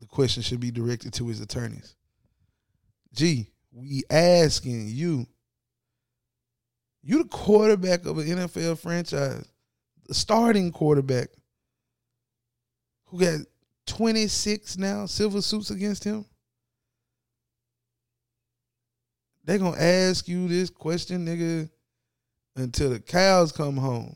the 0.01 0.07
question 0.07 0.43
should 0.43 0.61
be 0.61 0.71
directed 0.71 1.15
to 1.15 1.29
his 1.29 1.41
attorneys. 1.41 1.95
Gee, 3.15 3.49
we 3.73 4.03
asking 4.11 4.89
you. 4.89 5.27
You 7.09 7.23
the 7.23 7.29
quarterback 7.31 8.05
of 8.05 8.19
an 8.19 8.27
NFL 8.27 8.79
franchise, 8.81 9.51
the 10.07 10.13
starting 10.13 10.71
quarterback, 10.71 11.29
who 13.07 13.21
got 13.21 13.41
26 13.87 14.77
now 14.77 15.07
civil 15.07 15.41
suits 15.41 15.71
against 15.71 16.05
him. 16.05 16.27
They 19.43 19.57
gonna 19.57 19.81
ask 19.81 20.29
you 20.29 20.49
this 20.49 20.69
question, 20.69 21.25
nigga, 21.25 21.71
until 22.57 22.91
the 22.91 23.01
cows 23.01 23.53
come 23.53 23.79
home. 23.79 24.15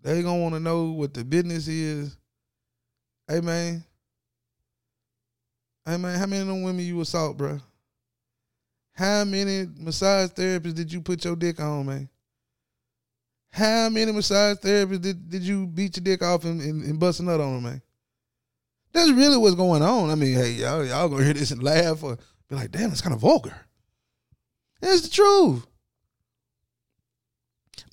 They 0.00 0.22
gonna 0.22 0.40
want 0.40 0.54
to 0.54 0.60
know 0.60 0.92
what 0.92 1.12
the 1.12 1.24
business 1.24 1.68
is. 1.68 2.16
Hey 3.28 3.42
man, 3.42 3.84
hey 5.84 5.98
man, 5.98 6.18
how 6.18 6.24
many 6.24 6.40
of 6.40 6.48
them 6.48 6.62
women 6.62 6.86
you 6.86 7.02
assault, 7.02 7.36
bro? 7.36 7.60
How 9.00 9.24
many 9.24 9.66
massage 9.78 10.28
therapists 10.28 10.74
did 10.74 10.92
you 10.92 11.00
put 11.00 11.24
your 11.24 11.34
dick 11.34 11.58
on, 11.58 11.86
man? 11.86 12.10
How 13.50 13.88
many 13.88 14.12
massage 14.12 14.58
therapists 14.58 15.00
did, 15.00 15.30
did 15.30 15.42
you 15.42 15.66
beat 15.66 15.96
your 15.96 16.04
dick 16.04 16.22
off 16.22 16.44
and, 16.44 16.60
and, 16.60 16.84
and 16.84 17.00
bust 17.00 17.20
a 17.20 17.22
nut 17.22 17.40
on 17.40 17.62
man? 17.62 17.80
That's 18.92 19.10
really 19.10 19.38
what's 19.38 19.54
going 19.54 19.80
on. 19.80 20.10
I 20.10 20.16
mean, 20.16 20.34
hey, 20.34 20.50
y'all, 20.50 20.84
y'all 20.84 21.08
gonna 21.08 21.24
hear 21.24 21.32
this 21.32 21.50
and 21.50 21.62
laugh 21.62 22.04
or 22.04 22.18
be 22.50 22.56
like, 22.56 22.72
damn, 22.72 22.90
it's 22.90 23.00
kind 23.00 23.14
of 23.14 23.22
vulgar. 23.22 23.56
It's 24.82 25.08
the 25.08 25.08
truth. 25.08 25.66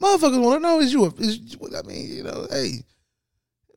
Motherfuckers 0.02 0.44
want 0.44 0.58
to 0.58 0.60
know 0.60 0.82
is 0.82 0.92
you 0.92 1.06
a, 1.06 1.14
is, 1.20 1.56
I 1.74 1.88
mean, 1.88 2.16
you 2.16 2.24
know, 2.24 2.48
hey, 2.52 2.84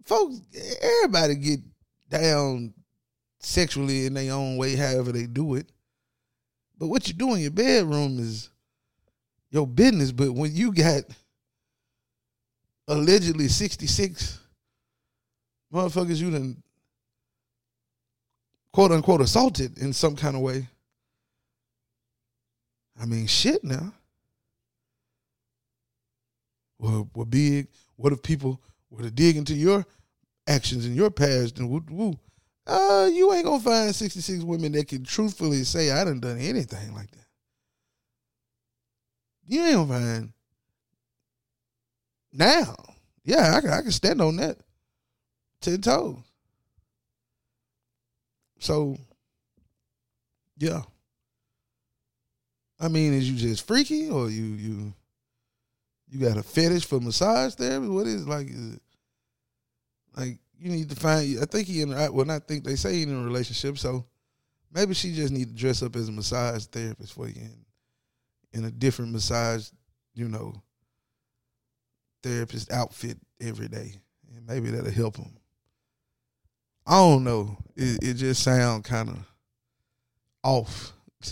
folks, 0.04 0.40
everybody 0.82 1.36
get 1.36 1.60
down 2.08 2.74
sexually 3.38 4.06
in 4.06 4.14
their 4.14 4.32
own 4.32 4.56
way, 4.56 4.74
however 4.74 5.12
they 5.12 5.26
do 5.26 5.54
it. 5.54 5.70
But 6.80 6.88
what 6.88 7.06
you 7.06 7.14
do 7.14 7.34
in 7.34 7.42
your 7.42 7.50
bedroom 7.50 8.18
is 8.18 8.48
your 9.50 9.66
business. 9.66 10.10
But 10.10 10.32
when 10.32 10.56
you 10.56 10.72
got 10.72 11.02
allegedly 12.88 13.46
66 13.46 14.40
motherfuckers 15.72 16.16
you 16.16 16.30
done 16.30 16.60
quote 18.72 18.90
unquote 18.90 19.20
assaulted 19.20 19.78
in 19.78 19.92
some 19.92 20.16
kind 20.16 20.34
of 20.34 20.42
way. 20.42 20.68
I 23.00 23.06
mean, 23.06 23.26
shit 23.26 23.62
now. 23.62 23.92
Well, 26.78 27.08
well, 27.14 27.26
big. 27.26 27.68
What 27.96 28.12
if 28.12 28.22
people 28.22 28.60
were 28.90 29.02
to 29.02 29.10
dig 29.10 29.36
into 29.36 29.54
your 29.54 29.86
actions 30.46 30.86
in 30.86 30.94
your 30.94 31.10
past 31.10 31.58
and 31.58 31.68
woo, 31.68 31.84
woo, 31.90 32.18
uh, 32.66 33.08
you 33.12 33.32
ain't 33.32 33.44
gonna 33.44 33.60
find 33.60 33.94
66 33.94 34.44
women 34.44 34.72
that 34.72 34.88
can 34.88 35.04
truthfully 35.04 35.64
say 35.64 35.90
I 35.90 36.04
done 36.04 36.20
done 36.20 36.38
anything 36.38 36.94
like 36.94 37.10
that. 37.10 37.26
You 39.46 39.62
ain't 39.62 39.74
gonna 39.74 39.92
find 39.92 40.32
now. 42.32 42.76
Yeah, 43.24 43.56
I 43.56 43.60
can 43.60 43.70
I 43.70 43.82
can 43.82 43.90
stand 43.90 44.20
on 44.20 44.36
that. 44.36 44.58
Ten 45.60 45.80
toes. 45.80 46.16
So 48.60 48.96
yeah. 50.56 50.82
I 52.78 52.88
mean, 52.88 53.12
is 53.12 53.28
you 53.28 53.36
just 53.36 53.66
freaky 53.66 54.08
or 54.08 54.30
you 54.30 54.44
you 54.44 54.94
you 56.08 56.20
got 56.20 56.38
a 56.38 56.42
fetish 56.42 56.86
for 56.86 57.00
massage 57.00 57.54
therapy? 57.54 57.88
What 57.88 58.06
is 58.06 58.26
like 58.26 58.48
is 58.48 58.74
it 58.74 58.82
like 60.16 60.38
you 60.60 60.70
need 60.70 60.90
to 60.90 60.96
find 60.96 61.38
I 61.40 61.46
think 61.46 61.66
he 61.66 61.82
in 61.82 61.90
well 61.90 62.26
not 62.26 62.46
think 62.46 62.64
they 62.64 62.76
say 62.76 62.94
he 62.94 63.02
in 63.02 63.14
a 63.14 63.24
relationship, 63.24 63.78
so 63.78 64.04
maybe 64.72 64.94
she 64.94 65.14
just 65.14 65.32
need 65.32 65.48
to 65.48 65.54
dress 65.54 65.82
up 65.82 65.96
as 65.96 66.08
a 66.08 66.12
massage 66.12 66.66
therapist 66.66 67.14
for 67.14 67.28
you 67.28 67.42
in, 68.52 68.64
a 68.64 68.70
different 68.70 69.12
massage, 69.12 69.70
you 70.14 70.28
know, 70.28 70.52
therapist 72.22 72.70
outfit 72.72 73.16
every 73.40 73.68
day. 73.68 73.94
And 74.34 74.46
maybe 74.46 74.70
that'll 74.70 74.90
help 74.90 75.16
him. 75.16 75.32
I 76.86 76.96
don't 76.96 77.24
know. 77.24 77.56
It 77.76 78.02
it 78.02 78.14
just 78.14 78.42
sound 78.42 78.84
kind 78.84 79.10
of 79.10 79.18
off. 80.42 80.92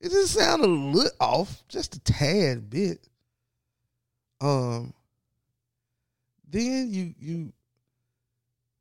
it 0.00 0.10
just 0.10 0.34
sounded 0.34 0.68
a 0.68 0.72
little 0.72 1.10
off, 1.20 1.62
just 1.68 1.96
a 1.96 2.00
tad 2.00 2.70
bit. 2.70 3.06
Um. 4.40 4.94
Then 6.50 6.92
you 6.92 7.14
you. 7.18 7.52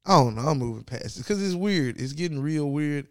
I 0.08 0.13
don't 0.13 0.36
know. 0.36 0.41
I'm 0.43 0.58
moving 0.58 0.84
past 0.84 1.17
it 1.17 1.24
because 1.24 1.43
it's 1.43 1.54
weird. 1.54 2.00
It's 2.00 2.13
getting 2.13 2.41
real 2.41 2.72
weird. 2.72 3.08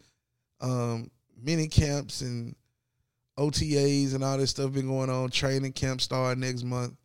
Um, 0.59 1.11
mini 1.39 1.67
camps 1.67 2.21
and 2.21 2.55
OTAs 3.37 4.15
and 4.15 4.23
all 4.23 4.39
this 4.39 4.49
stuff 4.49 4.73
been 4.73 4.87
going 4.87 5.11
on. 5.11 5.29
Training 5.29 5.73
camp 5.73 6.01
start 6.01 6.39
next 6.39 6.63
month. 6.63 6.95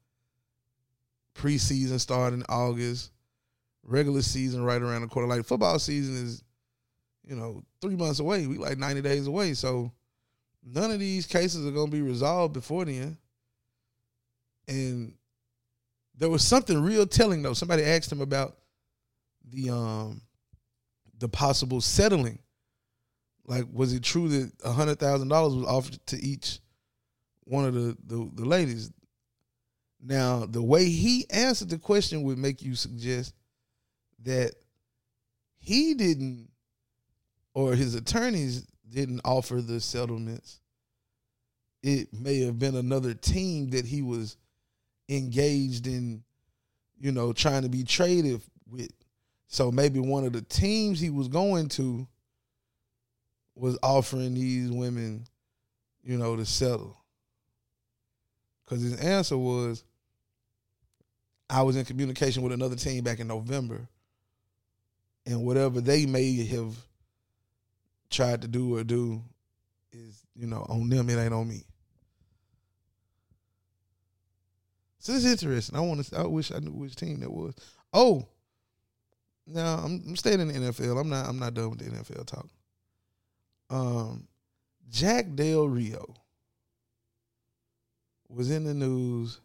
Preseason 1.34 2.00
start 2.00 2.32
in 2.32 2.42
August 2.48 3.12
regular 3.84 4.22
season 4.22 4.64
right 4.64 4.80
around 4.80 5.02
the 5.02 5.08
corner. 5.08 5.28
Like 5.28 5.44
football 5.44 5.78
season 5.78 6.16
is, 6.16 6.42
you 7.26 7.36
know, 7.36 7.62
three 7.80 7.96
months 7.96 8.20
away. 8.20 8.46
We 8.46 8.58
like 8.58 8.78
ninety 8.78 9.02
days 9.02 9.26
away. 9.26 9.54
So 9.54 9.92
none 10.64 10.90
of 10.90 11.00
these 11.00 11.26
cases 11.26 11.66
are 11.66 11.70
gonna 11.70 11.90
be 11.90 12.02
resolved 12.02 12.54
before 12.54 12.84
then. 12.84 13.16
And 14.68 15.14
there 16.16 16.30
was 16.30 16.46
something 16.46 16.80
real 16.82 17.06
telling 17.06 17.42
though. 17.42 17.54
Somebody 17.54 17.84
asked 17.84 18.12
him 18.12 18.20
about 18.20 18.56
the 19.50 19.70
um 19.70 20.22
the 21.18 21.28
possible 21.28 21.80
settling 21.80 22.38
Like, 23.46 23.66
was 23.72 23.92
it 23.92 24.02
true 24.02 24.28
that 24.28 24.52
a 24.64 24.72
hundred 24.72 24.98
thousand 24.98 25.28
dollars 25.28 25.54
was 25.54 25.66
offered 25.66 25.98
to 26.08 26.16
each 26.24 26.60
one 27.44 27.64
of 27.66 27.74
the, 27.74 27.96
the 28.06 28.30
the 28.34 28.44
ladies? 28.44 28.90
Now, 30.00 30.46
the 30.46 30.62
way 30.62 30.88
he 30.88 31.26
answered 31.30 31.70
the 31.70 31.78
question 31.78 32.22
would 32.24 32.38
make 32.38 32.62
you 32.62 32.74
suggest 32.74 33.34
that 34.24 34.54
he 35.58 35.94
didn't, 35.94 36.50
or 37.54 37.74
his 37.74 37.94
attorneys 37.94 38.66
didn't 38.88 39.20
offer 39.24 39.60
the 39.60 39.80
settlements. 39.80 40.60
It 41.82 42.12
may 42.12 42.40
have 42.40 42.58
been 42.58 42.76
another 42.76 43.14
team 43.14 43.70
that 43.70 43.86
he 43.86 44.02
was 44.02 44.36
engaged 45.08 45.86
in, 45.86 46.24
you 46.98 47.12
know, 47.12 47.32
trying 47.32 47.62
to 47.62 47.68
be 47.68 47.84
traded 47.84 48.40
with. 48.68 48.90
So 49.52 49.70
maybe 49.70 50.00
one 50.00 50.24
of 50.24 50.32
the 50.32 50.40
teams 50.40 50.98
he 50.98 51.10
was 51.10 51.28
going 51.28 51.68
to 51.70 52.08
was 53.54 53.78
offering 53.82 54.32
these 54.32 54.70
women, 54.70 55.26
you 56.02 56.16
know, 56.16 56.36
to 56.36 56.46
settle. 56.46 56.96
Because 58.64 58.82
his 58.82 58.98
answer 58.98 59.36
was, 59.36 59.84
I 61.50 61.60
was 61.60 61.76
in 61.76 61.84
communication 61.84 62.42
with 62.42 62.54
another 62.54 62.76
team 62.76 63.04
back 63.04 63.20
in 63.20 63.26
November, 63.26 63.86
and 65.26 65.44
whatever 65.44 65.82
they 65.82 66.06
may 66.06 66.46
have 66.46 66.74
tried 68.08 68.40
to 68.40 68.48
do 68.48 68.76
or 68.76 68.84
do 68.84 69.22
is, 69.92 70.24
you 70.34 70.46
know, 70.46 70.64
on 70.70 70.88
them. 70.88 71.10
It 71.10 71.18
ain't 71.18 71.34
on 71.34 71.46
me. 71.46 71.66
So 74.98 75.12
this 75.12 75.26
is 75.26 75.32
interesting. 75.32 75.76
I 75.76 75.80
want 75.80 76.02
to. 76.06 76.18
I 76.18 76.26
wish 76.26 76.50
I 76.50 76.58
knew 76.58 76.72
which 76.72 76.96
team 76.96 77.20
that 77.20 77.30
was. 77.30 77.54
Oh, 77.92 78.26
now 79.46 79.76
I'm, 79.76 80.02
I'm 80.06 80.16
staying 80.16 80.40
in 80.40 80.48
the 80.48 80.54
NFL. 80.54 81.00
I'm 81.00 81.08
not. 81.08 81.28
I'm 81.28 81.38
not 81.38 81.54
done 81.54 81.70
with 81.70 81.78
the 81.78 81.90
NFL 81.90 82.26
talk. 82.26 82.48
Um, 83.70 84.26
Jack 84.90 85.34
Del 85.34 85.68
Rio 85.68 86.14
was 88.28 88.50
in 88.50 88.64
the 88.64 88.74
news 88.74 89.40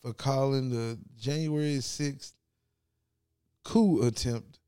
for 0.00 0.12
calling 0.12 0.70
the 0.70 0.98
January 1.18 1.76
6th 1.76 2.32
coup 3.62 4.02
attempt 4.06 4.58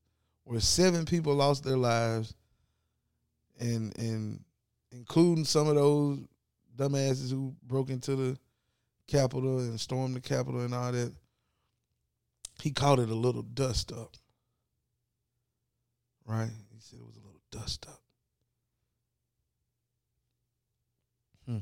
where 0.45 0.61
seven 0.61 1.05
people 1.05 1.35
lost 1.35 1.65
their 1.65 1.77
lives 1.77 2.35
and 3.61 3.97
and 3.99 4.41
including 4.93 5.45
some 5.45 5.69
of 5.69 5.75
those 5.75 6.19
dumbasses 6.77 7.31
who 7.31 7.55
broke 7.63 7.91
into 7.91 8.17
the 8.17 8.39
Capitol 9.07 9.59
and 9.59 9.79
stormed 9.79 10.17
the 10.17 10.21
Capitol 10.21 10.63
and 10.63 10.75
all 10.75 10.93
that. 10.93 11.13
He 12.63 12.71
called 12.71 13.01
it 13.01 13.11
a 13.11 13.15
little 13.15 13.43
dust 13.43 13.93
up. 13.93 14.17
Right? 16.25 16.51
He 16.73 16.81
said 16.81 16.99
it 16.99 17.07
was 17.07 17.17
a 17.17 17.21
little 17.21 17.43
dust 17.51 17.87
up. 17.89 18.03
Hmm. 21.47 21.59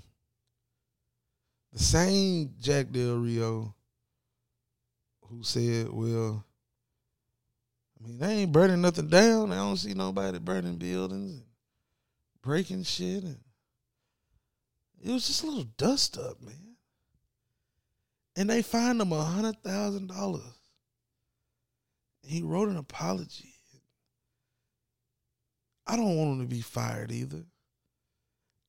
The 1.72 1.78
same 1.78 2.54
Jack 2.60 2.90
Del 2.90 3.16
Rio 3.16 3.74
who 5.28 5.42
said, 5.42 5.88
well, 5.90 6.44
I 7.98 8.06
mean, 8.06 8.18
they 8.18 8.32
ain't 8.34 8.52
burning 8.52 8.80
nothing 8.80 9.08
down. 9.08 9.52
I 9.52 9.56
don't 9.56 9.76
see 9.76 9.94
nobody 9.94 10.38
burning 10.38 10.76
buildings 10.76 11.32
and 11.32 11.44
breaking 12.42 12.84
shit. 12.84 13.24
And 13.24 13.38
it 15.02 15.10
was 15.10 15.26
just 15.26 15.42
a 15.42 15.46
little 15.46 15.64
dust 15.76 16.18
up, 16.18 16.40
man. 16.40 16.76
And 18.36 18.50
they 18.50 18.62
fined 18.62 19.00
him 19.00 19.12
a 19.12 19.22
hundred 19.22 19.62
thousand 19.62 20.08
dollars. 20.08 20.42
He 22.26 22.42
wrote 22.42 22.68
an 22.68 22.76
apology. 22.76 23.54
I 25.86 25.96
don't 25.96 26.16
want 26.16 26.32
him 26.32 26.40
to 26.40 26.46
be 26.46 26.62
fired 26.62 27.12
either. 27.12 27.44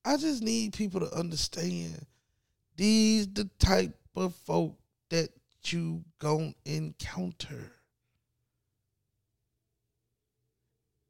I 0.04 0.16
just 0.16 0.42
need 0.42 0.74
people 0.74 1.00
to 1.00 1.12
understand 1.14 2.06
these 2.76 3.26
the 3.26 3.48
type 3.58 3.96
of 4.14 4.34
folk 4.34 4.78
that 5.10 5.30
you 5.64 6.04
gon' 6.18 6.54
encounter. 6.64 7.72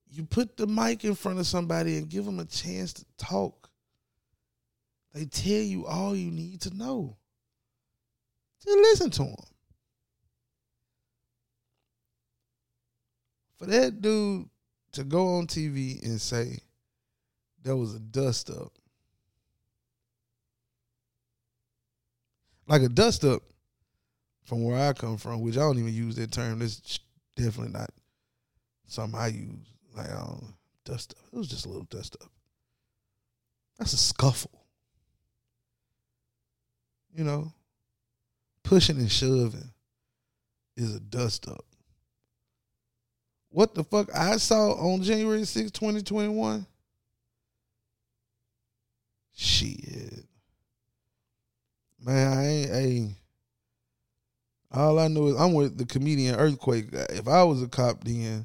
You 0.08 0.24
put 0.24 0.56
the 0.56 0.66
mic 0.66 1.04
in 1.04 1.14
front 1.14 1.40
of 1.40 1.46
somebody 1.46 1.98
and 1.98 2.08
give 2.08 2.24
them 2.24 2.40
a 2.40 2.44
chance 2.46 2.92
to 2.94 3.04
talk. 3.18 3.68
They 5.12 5.26
tell 5.26 5.52
you 5.52 5.86
all 5.86 6.14
you 6.14 6.30
need 6.30 6.62
to 6.62 6.74
know. 6.74 7.16
Just 8.64 8.78
listen 8.78 9.10
to 9.10 9.24
them. 9.24 9.34
For 13.58 13.66
that 13.66 14.00
dude 14.02 14.48
to 14.92 15.04
go 15.04 15.36
on 15.36 15.46
TV 15.46 16.02
and 16.02 16.20
say 16.20 16.58
there 17.62 17.76
was 17.76 17.94
a 17.94 18.00
dust 18.00 18.50
up, 18.50 18.72
like 22.66 22.82
a 22.82 22.88
dust 22.88 23.24
up 23.24 23.42
from 24.44 24.64
where 24.64 24.88
I 24.88 24.92
come 24.92 25.16
from, 25.16 25.40
which 25.40 25.56
I 25.56 25.60
don't 25.60 25.78
even 25.78 25.92
use 25.92 26.16
that 26.16 26.32
term. 26.32 26.58
That's 26.58 27.00
definitely 27.34 27.72
not 27.72 27.90
something 28.86 29.18
I 29.18 29.28
use. 29.28 29.66
Like 29.94 30.10
I 30.10 30.14
don't 30.14 30.54
dust 30.84 31.14
up. 31.18 31.24
It 31.32 31.36
was 31.36 31.48
just 31.48 31.66
a 31.66 31.68
little 31.68 31.84
dust 31.84 32.16
up. 32.22 32.30
That's 33.78 33.92
a 33.92 33.98
scuffle. 33.98 34.62
You 37.14 37.24
know, 37.24 37.52
pushing 38.62 38.98
and 38.98 39.10
shoving 39.10 39.70
is 40.76 40.94
a 40.94 41.00
dust 41.00 41.48
up. 41.48 41.64
What 43.56 43.74
the 43.74 43.84
fuck 43.84 44.14
I 44.14 44.36
saw 44.36 44.72
on 44.72 45.00
January 45.00 45.42
6, 45.42 45.70
2021? 45.70 46.66
Shit. 49.34 50.26
Man, 51.98 52.36
I 52.36 52.46
ain't 52.46 52.70
a. 52.70 53.16
All 54.78 54.98
I 54.98 55.08
know 55.08 55.28
is 55.28 55.36
I'm 55.36 55.54
with 55.54 55.78
the 55.78 55.86
comedian 55.86 56.34
Earthquake. 56.34 56.88
If 56.92 57.26
I 57.26 57.44
was 57.44 57.62
a 57.62 57.66
cop 57.66 58.04
then, 58.04 58.44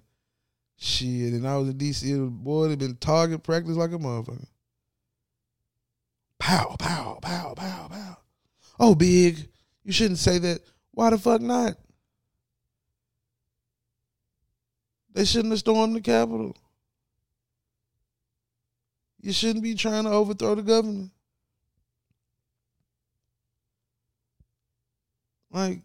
shit, 0.77 1.33
and 1.33 1.45
I 1.45 1.57
was 1.57 1.67
in 1.67 1.77
DC, 1.77 2.29
boy, 2.29 2.67
it'd 2.67 2.79
been 2.79 2.95
target 2.95 3.43
practice 3.43 3.75
like 3.75 3.91
a 3.91 3.97
motherfucker. 3.97 4.47
Pow, 6.39 6.77
pow, 6.79 7.19
pow, 7.21 7.53
pow, 7.53 7.87
pow. 7.89 8.17
Oh, 8.79 8.95
big. 8.95 9.49
You 9.83 9.91
shouldn't 9.91 10.19
say 10.19 10.37
that. 10.37 10.61
Why 10.91 11.09
the 11.09 11.17
fuck 11.17 11.41
not? 11.41 11.75
They 15.13 15.25
shouldn't 15.25 15.51
have 15.51 15.59
stormed 15.59 15.95
the 15.95 16.01
Capitol. 16.01 16.55
You 19.21 19.33
shouldn't 19.33 19.63
be 19.63 19.75
trying 19.75 20.05
to 20.05 20.09
overthrow 20.11 20.55
the 20.55 20.63
government. 20.63 21.11
Like, 25.51 25.79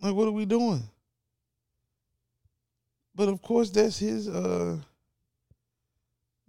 like 0.00 0.14
what 0.14 0.28
are 0.28 0.32
we 0.32 0.44
doing? 0.44 0.82
But 3.14 3.28
of 3.28 3.40
course, 3.42 3.70
that's 3.70 3.98
his. 3.98 4.28
uh 4.28 4.78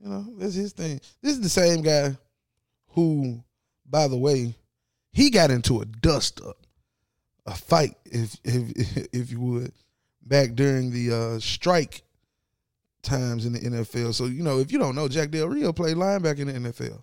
You 0.02 0.10
know, 0.10 0.26
that's 0.38 0.56
his 0.56 0.74
thing. 0.74 1.02
This 1.22 1.34
is 1.34 1.42
the 1.42 1.50
same 1.50 1.82
guy 1.82 2.18
who, 2.90 3.44
by 3.86 4.08
the 4.08 4.18
way, 4.18 4.56
he 5.12 5.30
got 5.30 5.52
into 5.52 5.82
a 5.82 5.86
dust 5.86 6.42
up, 6.42 6.59
a 7.46 7.56
fight, 7.56 7.96
if 8.06 8.36
if 8.44 9.08
if 9.14 9.32
you 9.32 9.40
would, 9.40 9.74
back 10.22 10.54
during 10.56 10.92
the 10.92 11.12
uh, 11.16 11.40
strike 11.40 12.04
times 13.02 13.46
in 13.46 13.54
the 13.54 13.60
NFL. 13.60 14.14
So 14.14 14.26
you 14.26 14.44
know, 14.44 14.60
if 14.60 14.72
you 14.72 14.80
don't 14.80 14.96
know, 14.96 15.08
Jack 15.08 15.32
Del 15.32 15.48
Rio 15.48 15.74
played 15.74 15.98
linebacker 15.98 16.40
in 16.40 16.64
the 16.64 16.70
NFL. 16.72 17.02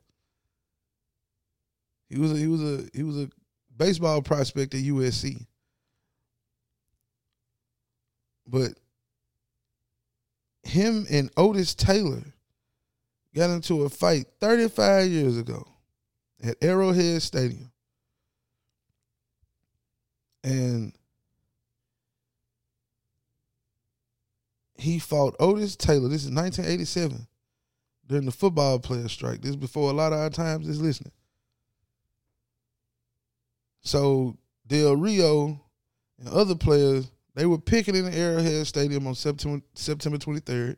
He 2.09 2.19
was 2.19 2.33
a, 2.33 2.37
he 2.37 2.47
was 2.47 2.63
a 2.63 2.85
he 2.95 3.03
was 3.03 3.17
a 3.17 3.29
baseball 3.77 4.23
prospect 4.23 4.75
at 4.75 4.83
USC. 4.83 5.47
But 8.47 8.75
him 10.63 11.07
and 11.11 11.31
Otis 11.37 11.75
Taylor 11.75 12.23
got 13.35 13.51
into 13.51 13.83
a 13.83 13.89
fight 13.89 14.27
35 14.41 15.09
years 15.09 15.37
ago 15.37 15.67
at 16.43 16.57
Arrowhead 16.63 17.23
Stadium. 17.23 17.73
And 20.47 20.93
he 24.77 25.01
fought 25.01 25.35
Otis 25.41 25.75
Taylor. 25.75 26.09
This 26.09 26.25
is 26.25 26.31
1987 26.31 27.27
during 28.07 28.27
the 28.27 28.31
football 28.31 28.79
player 28.79 29.09
strike. 29.09 29.43
This 29.43 29.51
is 29.51 29.57
before 29.57 29.91
a 29.91 29.93
lot 29.93 30.13
of 30.13 30.21
our 30.21 30.31
times 30.31 30.69
is 30.69 30.81
listening. 30.81 31.11
So 33.81 34.37
Del 34.69 34.95
Rio 34.95 35.61
and 36.21 36.29
other 36.29 36.55
players, 36.55 37.11
they 37.35 37.47
were 37.47 37.59
picking 37.59 37.97
in 37.97 38.05
the 38.05 38.17
Arrowhead 38.17 38.69
Stadium 38.69 39.05
on 39.09 39.17
September 39.17 39.65
September 39.75 40.17
23rd 40.17 40.77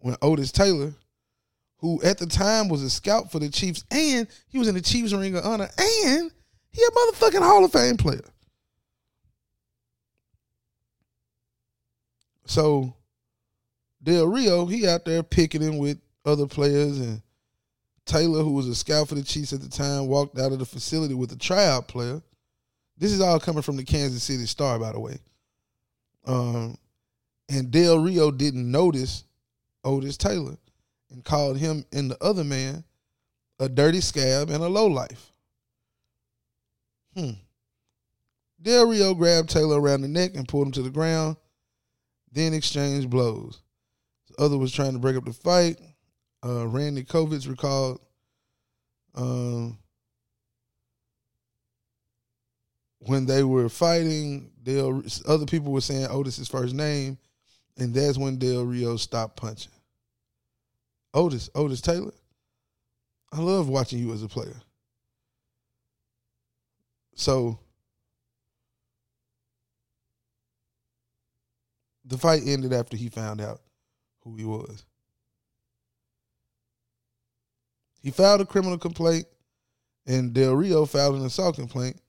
when 0.00 0.16
Otis 0.22 0.52
Taylor, 0.52 0.94
who 1.80 2.02
at 2.02 2.16
the 2.16 2.26
time 2.26 2.70
was 2.70 2.82
a 2.82 2.88
scout 2.88 3.30
for 3.30 3.40
the 3.40 3.50
Chiefs, 3.50 3.84
and 3.90 4.26
he 4.48 4.58
was 4.58 4.68
in 4.68 4.74
the 4.74 4.80
Chiefs 4.80 5.12
Ring 5.12 5.36
of 5.36 5.44
Honor, 5.44 5.68
and 5.78 6.30
he 6.72 6.82
a 6.82 6.90
motherfucking 6.90 7.42
Hall 7.42 7.62
of 7.62 7.72
Fame 7.72 7.98
player. 7.98 8.24
So 12.46 12.94
Del 14.02 14.26
Rio, 14.26 14.66
he 14.66 14.86
out 14.86 15.04
there 15.04 15.22
picketing 15.22 15.78
with 15.78 15.98
other 16.24 16.46
players, 16.46 16.98
and 16.98 17.22
Taylor, 18.04 18.42
who 18.42 18.52
was 18.52 18.68
a 18.68 18.74
scout 18.74 19.08
for 19.08 19.14
the 19.14 19.22
Chiefs 19.22 19.52
at 19.52 19.60
the 19.60 19.68
time, 19.68 20.06
walked 20.06 20.38
out 20.38 20.52
of 20.52 20.58
the 20.58 20.64
facility 20.64 21.14
with 21.14 21.32
a 21.32 21.36
tryout 21.36 21.88
player. 21.88 22.22
This 22.96 23.12
is 23.12 23.20
all 23.20 23.40
coming 23.40 23.62
from 23.62 23.76
the 23.76 23.84
Kansas 23.84 24.22
City 24.22 24.46
Star, 24.46 24.78
by 24.78 24.92
the 24.92 25.00
way. 25.00 25.18
Um, 26.24 26.78
and 27.48 27.70
Del 27.70 27.98
Rio 27.98 28.30
didn't 28.30 28.70
notice 28.70 29.24
Otis 29.84 30.16
Taylor 30.16 30.56
and 31.10 31.24
called 31.24 31.58
him 31.58 31.84
and 31.92 32.10
the 32.10 32.22
other 32.22 32.44
man 32.44 32.84
a 33.58 33.68
dirty 33.68 34.00
scab 34.00 34.50
and 34.50 34.62
a 34.62 34.68
lowlife. 34.68 35.32
Hmm. 37.14 37.30
Del 38.60 38.86
Rio 38.86 39.14
grabbed 39.14 39.50
Taylor 39.50 39.80
around 39.80 40.02
the 40.02 40.08
neck 40.08 40.32
and 40.34 40.48
pulled 40.48 40.66
him 40.66 40.72
to 40.72 40.82
the 40.82 40.90
ground, 40.90 41.36
then 42.36 42.52
exchanged 42.54 43.08
blows. 43.08 43.62
The 44.28 44.44
other 44.44 44.58
was 44.58 44.72
trying 44.72 44.92
to 44.92 44.98
break 44.98 45.16
up 45.16 45.24
the 45.24 45.32
fight. 45.32 45.80
Uh, 46.44 46.68
Randy 46.68 47.02
Covitz 47.02 47.48
recalled 47.48 47.98
um, 49.14 49.78
when 53.00 53.24
they 53.24 53.42
were 53.42 53.68
fighting, 53.68 54.50
Del, 54.62 55.02
other 55.26 55.46
people 55.46 55.72
were 55.72 55.80
saying 55.80 56.06
Otis's 56.10 56.48
first 56.48 56.74
name, 56.74 57.16
and 57.78 57.94
that's 57.94 58.18
when 58.18 58.38
Del 58.38 58.64
Rio 58.64 58.96
stopped 58.96 59.36
punching. 59.36 59.72
Otis, 61.14 61.48
Otis 61.54 61.80
Taylor. 61.80 62.12
I 63.32 63.40
love 63.40 63.68
watching 63.68 63.98
you 63.98 64.12
as 64.12 64.22
a 64.22 64.28
player. 64.28 64.60
So 67.14 67.58
the 72.06 72.18
fight 72.18 72.42
ended 72.46 72.72
after 72.72 72.96
he 72.96 73.08
found 73.08 73.40
out 73.40 73.60
who 74.22 74.36
he 74.36 74.44
was. 74.44 74.84
He 78.00 78.10
filed 78.10 78.40
a 78.40 78.46
criminal 78.46 78.78
complaint, 78.78 79.26
and 80.06 80.32
Del 80.32 80.54
Rio 80.54 80.86
filed 80.86 81.16
an 81.16 81.26
assault 81.26 81.56
complaint, 81.56 82.00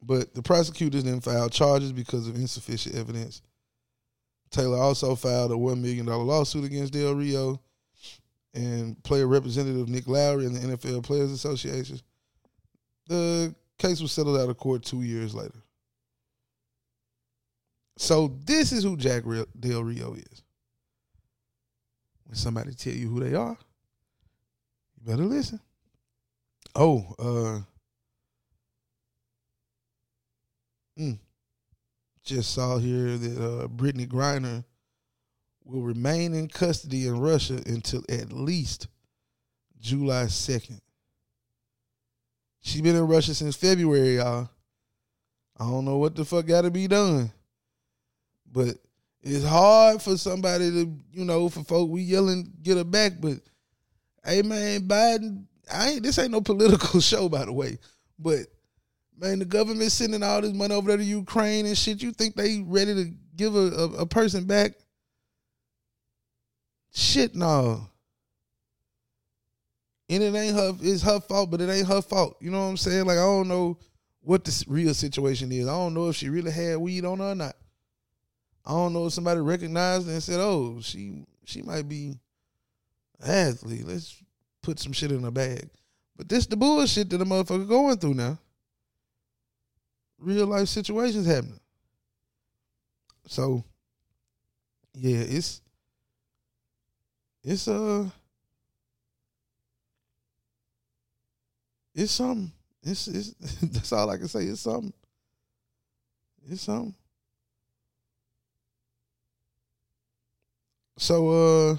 but 0.00 0.34
the 0.34 0.42
prosecutors 0.42 1.02
didn't 1.02 1.24
file 1.24 1.48
charges 1.48 1.92
because 1.92 2.28
of 2.28 2.36
insufficient 2.36 2.94
evidence. 2.94 3.42
Taylor 4.50 4.78
also 4.78 5.16
filed 5.16 5.50
a 5.50 5.54
$1 5.54 5.80
million 5.80 6.06
lawsuit 6.06 6.64
against 6.64 6.92
Del 6.92 7.14
Rio 7.14 7.60
and 8.54 9.02
player 9.02 9.26
representative 9.26 9.88
Nick 9.88 10.06
Lowery 10.06 10.46
and 10.46 10.54
the 10.54 10.76
NFL 10.76 11.02
Players 11.02 11.32
Association. 11.32 12.00
The 13.08 13.54
case 13.78 14.00
was 14.00 14.12
settled 14.12 14.38
out 14.38 14.48
of 14.48 14.56
court 14.56 14.84
two 14.84 15.02
years 15.02 15.34
later. 15.34 15.62
So 17.96 18.36
this 18.44 18.72
is 18.72 18.84
who 18.84 18.96
Jack 18.96 19.24
Del 19.58 19.82
Rio 19.82 20.14
is. 20.14 20.42
When 22.26 22.36
somebody 22.36 22.74
tell 22.74 22.92
you 22.92 23.08
who 23.08 23.20
they 23.20 23.34
are, 23.34 23.56
you 24.96 25.06
better 25.06 25.24
listen. 25.24 25.60
Oh, 26.74 27.14
uh, 27.18 27.60
mm, 31.00 31.18
just 32.24 32.52
saw 32.52 32.78
here 32.78 33.16
that 33.16 33.38
uh, 33.38 33.68
Brittney 33.68 34.06
Griner 34.06 34.64
will 35.64 35.82
remain 35.82 36.34
in 36.34 36.48
custody 36.48 37.06
in 37.06 37.18
Russia 37.18 37.60
until 37.66 38.02
at 38.08 38.32
least 38.32 38.88
July 39.80 40.24
2nd. 40.24 40.80
She 42.60 42.82
been 42.82 42.96
in 42.96 43.06
Russia 43.06 43.34
since 43.34 43.56
February, 43.56 44.16
y'all. 44.16 44.50
I 45.58 45.64
don't 45.64 45.84
know 45.84 45.98
what 45.98 46.14
the 46.14 46.24
fuck 46.24 46.46
got 46.46 46.62
to 46.62 46.70
be 46.70 46.88
done. 46.88 47.32
But 48.50 48.76
it's 49.22 49.44
hard 49.44 50.00
for 50.02 50.16
somebody 50.16 50.70
to, 50.70 50.96
you 51.12 51.24
know, 51.24 51.48
for 51.48 51.64
folk 51.64 51.90
we 51.90 52.02
yelling 52.02 52.52
get 52.62 52.76
her 52.76 52.84
back. 52.84 53.14
But 53.20 53.38
hey, 54.24 54.42
man, 54.42 54.82
Biden, 54.82 55.44
I 55.72 55.90
ain't. 55.90 56.02
This 56.02 56.18
ain't 56.18 56.30
no 56.30 56.40
political 56.40 57.00
show, 57.00 57.28
by 57.28 57.44
the 57.44 57.52
way. 57.52 57.78
But 58.18 58.46
man, 59.18 59.38
the 59.38 59.44
government 59.44 59.92
sending 59.92 60.22
all 60.22 60.40
this 60.40 60.52
money 60.52 60.74
over 60.74 60.88
there 60.88 60.96
to 60.96 61.04
Ukraine 61.04 61.66
and 61.66 61.76
shit. 61.76 62.02
You 62.02 62.12
think 62.12 62.36
they 62.36 62.62
ready 62.64 62.94
to 62.94 63.12
give 63.34 63.54
a, 63.54 63.58
a, 63.58 63.84
a 64.02 64.06
person 64.06 64.44
back? 64.44 64.72
Shit, 66.92 67.34
no. 67.34 67.88
And 70.08 70.22
it 70.22 70.34
ain't 70.34 70.54
her. 70.54 70.72
It's 70.80 71.02
her 71.02 71.20
fault, 71.20 71.50
but 71.50 71.60
it 71.60 71.68
ain't 71.68 71.88
her 71.88 72.00
fault. 72.00 72.36
You 72.40 72.50
know 72.50 72.60
what 72.60 72.70
I'm 72.70 72.76
saying? 72.76 73.06
Like 73.06 73.18
I 73.18 73.22
don't 73.22 73.48
know 73.48 73.78
what 74.20 74.44
the 74.44 74.64
real 74.68 74.94
situation 74.94 75.50
is. 75.52 75.66
I 75.66 75.72
don't 75.72 75.94
know 75.94 76.08
if 76.08 76.16
she 76.16 76.28
really 76.28 76.50
had 76.50 76.78
weed 76.78 77.04
on 77.04 77.18
her 77.18 77.32
or 77.32 77.34
not. 77.34 77.56
I 78.66 78.72
don't 78.72 78.92
know 78.92 79.06
if 79.06 79.12
somebody 79.12 79.40
recognized 79.40 80.08
and 80.08 80.22
said, 80.22 80.40
"Oh, 80.40 80.80
she 80.80 81.24
she 81.44 81.62
might 81.62 81.88
be 81.88 82.18
an 83.20 83.30
athlete. 83.30 83.86
Let's 83.86 84.20
put 84.62 84.80
some 84.80 84.92
shit 84.92 85.12
in 85.12 85.22
her 85.22 85.30
bag." 85.30 85.70
But 86.16 86.28
this 86.28 86.46
the 86.46 86.56
bullshit 86.56 87.10
that 87.10 87.18
the 87.18 87.24
motherfucker 87.24 87.68
going 87.68 87.98
through 87.98 88.14
now. 88.14 88.38
Real 90.18 90.46
life 90.46 90.68
situations 90.68 91.26
happening. 91.26 91.60
So, 93.26 93.62
yeah, 94.94 95.18
it's 95.18 95.60
it's 97.44 97.68
uh 97.68 98.08
it's 101.94 102.12
something. 102.12 102.50
It's 102.82 103.06
it's 103.08 103.30
that's 103.62 103.92
all 103.92 104.10
I 104.10 104.16
can 104.16 104.28
say. 104.28 104.44
It's 104.44 104.62
something. 104.62 104.92
It's 106.48 106.62
something. 106.62 106.94
So 110.98 111.28
uh 111.28 111.76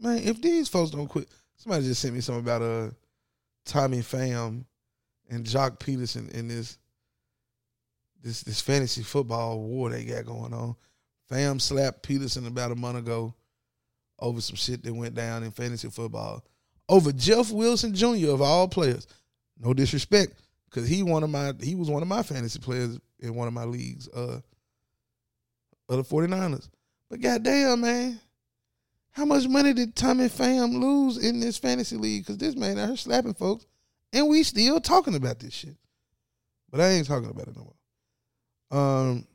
man, 0.00 0.18
if 0.18 0.40
these 0.40 0.68
folks 0.68 0.90
don't 0.90 1.08
quit, 1.08 1.28
somebody 1.56 1.84
just 1.84 2.00
sent 2.00 2.14
me 2.14 2.20
something 2.20 2.44
about 2.44 2.62
uh 2.62 2.90
Tommy 3.64 3.98
Pham 3.98 4.64
and 5.28 5.44
Joc 5.44 5.78
Pederson 5.78 6.30
in 6.30 6.48
this 6.48 6.78
this 8.22 8.42
this 8.42 8.60
fantasy 8.60 9.02
football 9.02 9.60
war 9.60 9.90
they 9.90 10.04
got 10.04 10.26
going 10.26 10.54
on. 10.54 10.76
Pham 11.30 11.60
slapped 11.60 12.02
Peterson 12.02 12.46
about 12.46 12.72
a 12.72 12.76
month 12.76 12.98
ago 12.98 13.34
over 14.18 14.40
some 14.40 14.56
shit 14.56 14.82
that 14.82 14.94
went 14.94 15.14
down 15.14 15.42
in 15.42 15.50
fantasy 15.50 15.88
football. 15.88 16.44
Over 16.88 17.12
Jeff 17.12 17.50
Wilson 17.50 17.94
Jr. 17.94 18.30
of 18.30 18.40
all 18.40 18.66
players. 18.66 19.06
No 19.60 19.74
disrespect, 19.74 20.34
because 20.70 20.88
he 20.88 21.02
one 21.02 21.22
of 21.22 21.30
my 21.30 21.52
he 21.60 21.74
was 21.74 21.90
one 21.90 22.02
of 22.02 22.08
my 22.08 22.22
fantasy 22.22 22.58
players 22.58 22.98
in 23.20 23.34
one 23.34 23.48
of 23.48 23.54
my 23.54 23.64
leagues. 23.64 24.08
Uh 24.08 24.40
of 25.88 25.96
the 25.96 26.14
49ers. 26.14 26.68
But 27.10 27.20
goddamn, 27.20 27.80
man, 27.80 28.20
how 29.10 29.24
much 29.24 29.48
money 29.48 29.72
did 29.72 29.96
Tommy 29.96 30.28
Pham 30.28 30.80
lose 30.80 31.18
in 31.18 31.40
this 31.40 31.58
fantasy 31.58 31.96
league? 31.96 32.24
Because 32.24 32.38
this 32.38 32.54
man 32.54 32.78
out 32.78 32.88
here 32.88 32.96
slapping 32.96 33.34
folks, 33.34 33.66
and 34.12 34.28
we 34.28 34.42
still 34.42 34.80
talking 34.80 35.14
about 35.14 35.38
this 35.40 35.54
shit. 35.54 35.76
But 36.70 36.80
I 36.80 36.88
ain't 36.90 37.06
talking 37.06 37.30
about 37.30 37.48
it 37.48 37.56
no 37.56 37.74
more. 38.70 38.80
Um, 38.80 39.26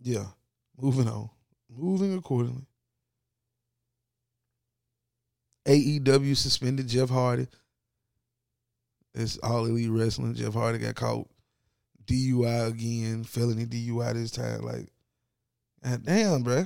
yeah, 0.00 0.26
moving 0.80 1.08
on, 1.08 1.28
moving 1.68 2.16
accordingly. 2.16 2.66
AEW 5.66 6.36
suspended 6.36 6.86
Jeff 6.86 7.08
Hardy. 7.08 7.48
It's 9.14 9.38
all 9.38 9.64
elite 9.66 9.90
wrestling. 9.90 10.34
Jeff 10.34 10.52
Hardy 10.52 10.78
got 10.78 10.94
caught 10.94 11.28
DUI 12.06 12.68
again, 12.68 13.24
felony 13.24 13.66
DUI 13.66 14.14
this 14.14 14.30
time. 14.30 14.62
Like, 14.62 14.88
God 15.82 16.04
damn, 16.04 16.42
bro. 16.42 16.64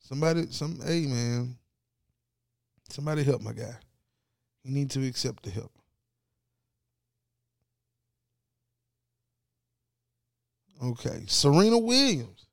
Somebody, 0.00 0.46
some, 0.50 0.80
hey 0.84 1.06
man, 1.06 1.56
somebody 2.88 3.22
help 3.22 3.42
my 3.42 3.52
guy. 3.52 3.76
He 4.64 4.70
need 4.70 4.90
to 4.90 5.06
accept 5.06 5.42
the 5.44 5.50
help. 5.50 5.72
Okay, 10.82 11.24
Serena 11.26 11.78
Williams. 11.78 12.46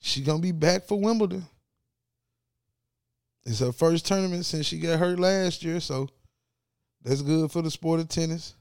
She 0.00 0.20
gonna 0.22 0.38
be 0.38 0.52
back 0.52 0.86
for 0.86 1.00
Wimbledon. 1.00 1.46
It's 3.46 3.60
her 3.60 3.72
first 3.72 4.06
tournament 4.06 4.44
since 4.44 4.66
she 4.66 4.78
got 4.78 4.98
hurt 4.98 5.18
last 5.18 5.62
year, 5.62 5.80
so 5.80 6.08
that's 7.02 7.22
good 7.22 7.50
for 7.50 7.62
the 7.62 7.70
sport 7.70 8.00
of 8.00 8.08
tennis. 8.08 8.54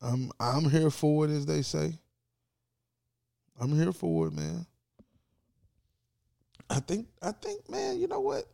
I'm 0.00 0.30
I'm 0.38 0.68
here 0.70 0.90
for 0.90 1.24
it, 1.24 1.30
as 1.30 1.46
they 1.46 1.62
say. 1.62 1.92
I'm 3.60 3.74
here 3.74 3.92
for 3.92 4.28
it, 4.28 4.32
man. 4.32 4.66
I 6.70 6.80
think 6.80 7.08
I 7.20 7.32
think, 7.32 7.68
man, 7.68 7.98
you 7.98 8.06
know 8.06 8.20
what? 8.20 8.44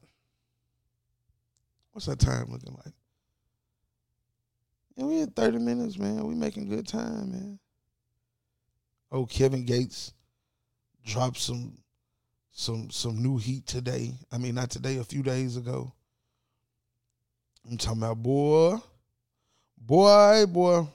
What's 1.93 2.07
that 2.07 2.19
time 2.19 2.47
looking 2.51 2.75
like? 2.85 2.95
Yeah, 4.97 5.05
we 5.05 5.19
had 5.19 5.35
30 5.35 5.59
minutes, 5.59 5.99
man. 5.99 6.27
We 6.27 6.35
making 6.35 6.69
good 6.69 6.87
time, 6.87 7.33
man. 7.33 7.59
Oh, 9.11 9.27
Kevin 9.27 9.65
Gates 9.65 10.13
dropped 11.05 11.39
some 11.39 11.79
some 12.53 12.91
some 12.91 13.23
new 13.23 13.37
heat 13.37 13.67
today. 13.67 14.15
I 14.33 14.39
mean, 14.39 14.55
not 14.55 14.71
today, 14.71 14.97
a 14.97 15.05
few 15.05 15.23
days 15.23 15.57
ago. 15.57 15.93
I'm 17.69 17.77
talking 17.77 18.03
about 18.03 18.23
boy. 18.23 18.77
Boy, 19.79 20.47
boy. 20.47 20.87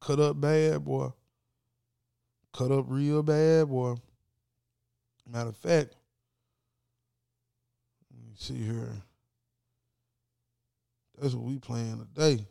Cut 0.00 0.18
up 0.18 0.40
bad, 0.40 0.84
boy. 0.84 1.10
Cut 2.52 2.72
up 2.72 2.86
real 2.88 3.22
bad, 3.22 3.68
boy. 3.68 3.96
Matter 5.30 5.50
of 5.50 5.56
fact, 5.56 5.94
let 8.10 8.26
me 8.26 8.34
see 8.34 8.56
here. 8.56 8.90
That's 11.20 11.34
what 11.34 11.44
we 11.44 11.58
playing 11.58 12.04
today. 12.14 12.44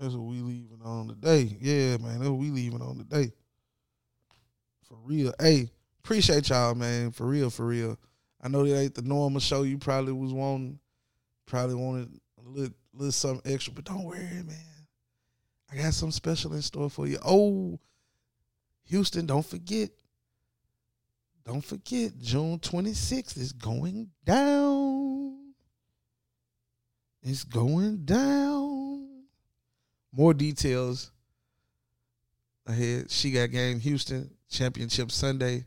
That's 0.00 0.14
what 0.14 0.24
we 0.24 0.40
leaving 0.40 0.80
on 0.84 1.08
today. 1.08 1.56
Yeah, 1.60 1.98
man, 1.98 2.18
that's 2.18 2.30
what 2.30 2.40
we 2.40 2.50
leaving 2.50 2.82
on 2.82 2.96
today. 2.98 3.32
For 4.88 4.96
real. 5.04 5.32
Hey, 5.38 5.70
appreciate 6.02 6.48
y'all, 6.48 6.74
man. 6.74 7.12
For 7.12 7.26
real, 7.26 7.50
for 7.50 7.66
real. 7.66 7.98
I 8.40 8.48
know 8.48 8.66
that 8.66 8.76
ain't 8.76 8.94
the 8.94 9.02
normal 9.02 9.40
show 9.40 9.62
you 9.62 9.78
probably 9.78 10.12
was 10.12 10.32
wanting. 10.32 10.80
Probably 11.46 11.76
wanted 11.76 12.18
a 12.44 12.48
little, 12.48 12.74
little 12.94 13.12
something 13.12 13.52
extra, 13.52 13.74
but 13.74 13.84
don't 13.84 14.04
worry, 14.04 14.42
man. 14.44 14.71
I 15.72 15.76
got 15.76 15.94
something 15.94 16.12
special 16.12 16.52
in 16.52 16.62
store 16.62 16.90
for 16.90 17.06
you. 17.06 17.18
Oh, 17.24 17.78
Houston, 18.84 19.26
don't 19.26 19.46
forget. 19.46 19.90
Don't 21.44 21.64
forget, 21.64 22.12
June 22.20 22.58
26th 22.58 23.36
is 23.38 23.52
going 23.52 24.10
down. 24.24 25.54
It's 27.22 27.44
going 27.44 28.04
down. 28.04 29.08
More 30.12 30.34
details 30.34 31.10
ahead. 32.66 33.10
She 33.10 33.30
got 33.30 33.50
game 33.50 33.80
Houston 33.80 34.30
Championship 34.50 35.10
Sunday, 35.10 35.64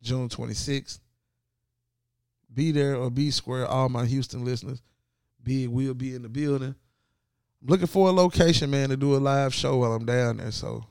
June 0.00 0.28
26th. 0.28 1.00
Be 2.52 2.70
there 2.70 2.96
or 2.96 3.10
be 3.10 3.30
square, 3.30 3.66
all 3.66 3.88
my 3.88 4.06
Houston 4.06 4.44
listeners. 4.44 4.80
Big 5.42 5.68
will 5.68 5.94
be 5.94 6.14
in 6.14 6.22
the 6.22 6.28
building. 6.28 6.76
Looking 7.66 7.86
for 7.86 8.08
a 8.08 8.12
location, 8.12 8.70
man, 8.70 8.90
to 8.90 8.96
do 8.96 9.16
a 9.16 9.18
live 9.18 9.54
show 9.54 9.78
while 9.78 9.94
I'm 9.94 10.04
down 10.04 10.36
there. 10.36 10.50
So 10.50 10.84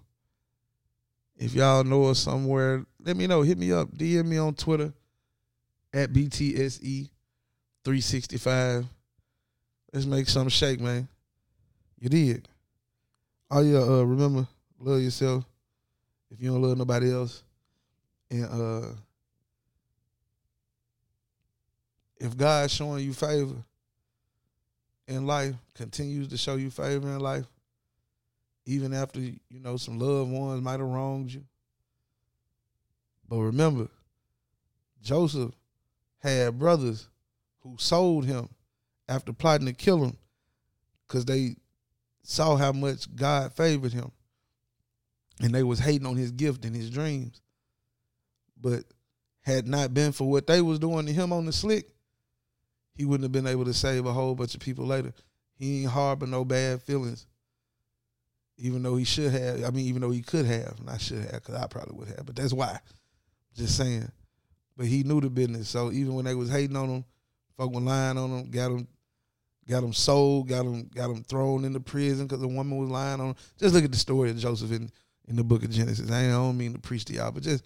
if 1.37 1.53
y'all 1.53 1.83
know 1.83 2.05
us 2.05 2.17
somewhere, 2.19 2.83
let 2.99 3.15
me 3.15 3.27
know. 3.27 3.43
Hit 3.43 3.59
me 3.59 3.71
up. 3.71 3.91
DM 3.91 4.25
me 4.25 4.37
on 4.37 4.55
Twitter 4.55 4.91
at 5.93 6.11
BTSE365. 6.11 8.85
Let's 9.93 10.07
make 10.07 10.27
something 10.27 10.49
shake, 10.49 10.79
man. 10.79 11.07
You 11.99 12.09
did. 12.09 12.49
Oh 13.51 13.61
yeah, 13.61 13.79
uh, 13.79 14.01
remember, 14.01 14.47
love 14.79 14.99
yourself. 14.99 15.45
If 16.31 16.41
you 16.41 16.49
don't 16.49 16.63
love 16.63 16.77
nobody 16.77 17.13
else. 17.13 17.43
And 18.31 18.45
uh 18.45 18.87
if 22.17 22.35
God's 22.35 22.73
showing 22.73 23.05
you 23.05 23.13
favor 23.13 23.63
in 25.07 25.25
life, 25.25 25.55
continues 25.75 26.27
to 26.29 26.37
show 26.37 26.55
you 26.55 26.69
favor 26.69 27.07
in 27.09 27.19
life, 27.19 27.45
even 28.65 28.93
after, 28.93 29.19
you 29.19 29.59
know, 29.59 29.77
some 29.77 29.99
loved 29.99 30.31
ones 30.31 30.61
might 30.61 30.79
have 30.79 30.81
wronged 30.81 31.31
you. 31.31 31.43
But 33.27 33.37
remember, 33.37 33.87
Joseph 35.01 35.51
had 36.19 36.57
brothers 36.57 37.09
who 37.61 37.75
sold 37.77 38.25
him 38.25 38.49
after 39.07 39.33
plotting 39.33 39.67
to 39.67 39.73
kill 39.73 40.03
him 40.03 40.17
because 41.07 41.25
they 41.25 41.55
saw 42.23 42.55
how 42.55 42.71
much 42.71 43.13
God 43.15 43.53
favored 43.53 43.93
him. 43.93 44.11
And 45.41 45.53
they 45.53 45.63
was 45.63 45.79
hating 45.79 46.07
on 46.07 46.15
his 46.15 46.31
gift 46.31 46.63
and 46.63 46.75
his 46.75 46.89
dreams. 46.89 47.41
But 48.59 48.83
had 49.41 49.67
not 49.67 49.93
been 49.93 50.13
for 50.13 50.29
what 50.29 50.47
they 50.47 50.61
was 50.61 50.79
doing 50.79 51.05
to 51.05 51.11
him 51.11 51.33
on 51.33 51.45
the 51.45 51.51
slick, 51.51 51.89
he 52.95 53.05
wouldn't 53.05 53.23
have 53.23 53.31
been 53.31 53.47
able 53.47 53.65
to 53.65 53.73
save 53.73 54.05
a 54.05 54.13
whole 54.13 54.35
bunch 54.35 54.53
of 54.53 54.61
people 54.61 54.85
later. 54.85 55.13
He 55.55 55.81
ain't 55.81 55.91
harbor 55.91 56.27
no 56.27 56.45
bad 56.45 56.81
feelings. 56.81 57.27
Even 58.57 58.83
though 58.83 58.95
he 58.95 59.03
should 59.03 59.31
have, 59.31 59.63
I 59.63 59.71
mean, 59.71 59.87
even 59.87 60.01
though 60.01 60.11
he 60.11 60.21
could 60.21 60.45
have, 60.45 60.79
and 60.79 60.89
I 60.89 60.97
should 60.97 61.21
have, 61.21 61.33
because 61.33 61.55
I 61.55 61.65
probably 61.67 61.97
would 61.97 62.07
have, 62.09 62.25
but 62.25 62.35
that's 62.35 62.53
why. 62.53 62.79
Just 63.55 63.77
saying. 63.77 64.11
But 64.77 64.85
he 64.85 65.03
knew 65.03 65.21
the 65.21 65.29
business. 65.29 65.69
So 65.69 65.91
even 65.91 66.13
when 66.13 66.25
they 66.25 66.35
was 66.35 66.49
hating 66.49 66.75
on 66.75 66.89
him, 66.89 67.05
folk 67.57 67.73
were 67.73 67.81
lying 67.81 68.17
on 68.17 68.29
him, 68.29 68.51
got 68.51 68.71
him, 68.71 68.87
got 69.67 69.83
him 69.83 69.93
sold, 69.93 70.47
got 70.47 70.65
him, 70.65 70.89
got 70.93 71.09
him 71.09 71.23
thrown 71.23 71.65
into 71.65 71.79
prison 71.79 72.27
because 72.27 72.41
the 72.41 72.47
woman 72.47 72.77
was 72.77 72.89
lying 72.89 73.21
on 73.21 73.29
him. 73.29 73.35
Just 73.57 73.73
look 73.73 73.83
at 73.83 73.91
the 73.91 73.97
story 73.97 74.29
of 74.29 74.37
Joseph 74.37 74.71
in, 74.71 74.91
in 75.27 75.35
the 75.35 75.43
book 75.43 75.63
of 75.63 75.69
Genesis. 75.69 76.11
I, 76.11 76.27
don't 76.27 76.57
mean 76.57 76.73
to 76.73 76.79
preach 76.79 77.05
to 77.05 77.13
y'all, 77.13 77.31
but 77.31 77.43
just 77.43 77.63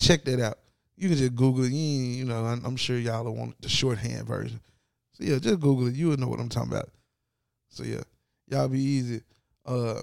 check 0.00 0.24
that 0.24 0.40
out. 0.40 0.58
You 0.96 1.08
can 1.08 1.18
just 1.18 1.34
Google 1.34 1.64
it. 1.64 1.72
You, 1.72 1.78
you 1.78 2.24
know, 2.24 2.44
I'm, 2.44 2.64
I'm 2.64 2.76
sure 2.76 2.98
y'all 2.98 3.24
will 3.24 3.34
want 3.34 3.60
the 3.60 3.68
shorthand 3.68 4.26
version. 4.26 4.60
So 5.12 5.24
yeah, 5.24 5.38
just 5.38 5.60
Google 5.60 5.88
it. 5.88 5.94
You 5.94 6.08
will 6.08 6.16
know 6.16 6.28
what 6.28 6.40
I'm 6.40 6.48
talking 6.48 6.72
about. 6.72 6.90
So 7.68 7.84
yeah, 7.84 8.02
y'all 8.48 8.68
be 8.68 8.80
easy. 8.80 9.22
Uh, 9.64 10.02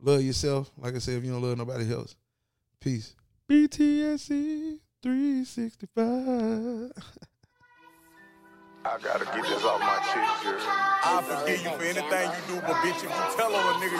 love 0.00 0.22
yourself. 0.22 0.70
Like 0.76 0.94
I 0.94 0.98
said, 0.98 1.14
if 1.18 1.24
you 1.24 1.32
don't 1.32 1.42
love 1.42 1.58
nobody 1.58 1.92
else, 1.92 2.16
peace. 2.80 3.14
BTSC 3.48 4.78
365. 5.02 6.92
I 8.84 8.98
gotta 8.98 9.24
get 9.24 9.42
this 9.44 9.64
off 9.64 9.78
my 9.78 9.98
chest, 10.12 10.42
Jerry. 10.42 10.58
I 10.60 11.22
forgive 11.22 11.62
you 11.62 11.70
for 11.70 11.82
anything 11.84 12.30
you 12.30 12.54
do, 12.54 12.60
but 12.66 12.74
bitch, 12.82 12.96
if 12.96 13.02
you 13.04 13.36
tell 13.36 13.54
on 13.54 13.80
a 13.80 13.84
nigga, 13.84 13.94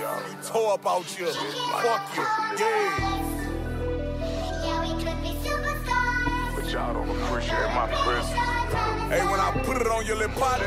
yeah, 0.00 0.28
you 0.28 0.42
tore 0.42 0.74
up 0.74 0.86
out 0.86 1.04
here. 1.04 1.26
Fuck 1.26 2.16
you. 2.16 2.22
Yeah. 2.58 3.27
Y'all 6.78 6.94
don't 6.94 7.10
appreciate 7.22 7.74
my 7.74 7.88
presence. 8.04 8.38
Hey, 9.10 9.24
when 9.26 9.40
I 9.40 9.50
put 9.64 9.80
it 9.80 9.88
on 9.88 10.06
your 10.06 10.16
lip 10.16 10.30
pot, 10.32 10.60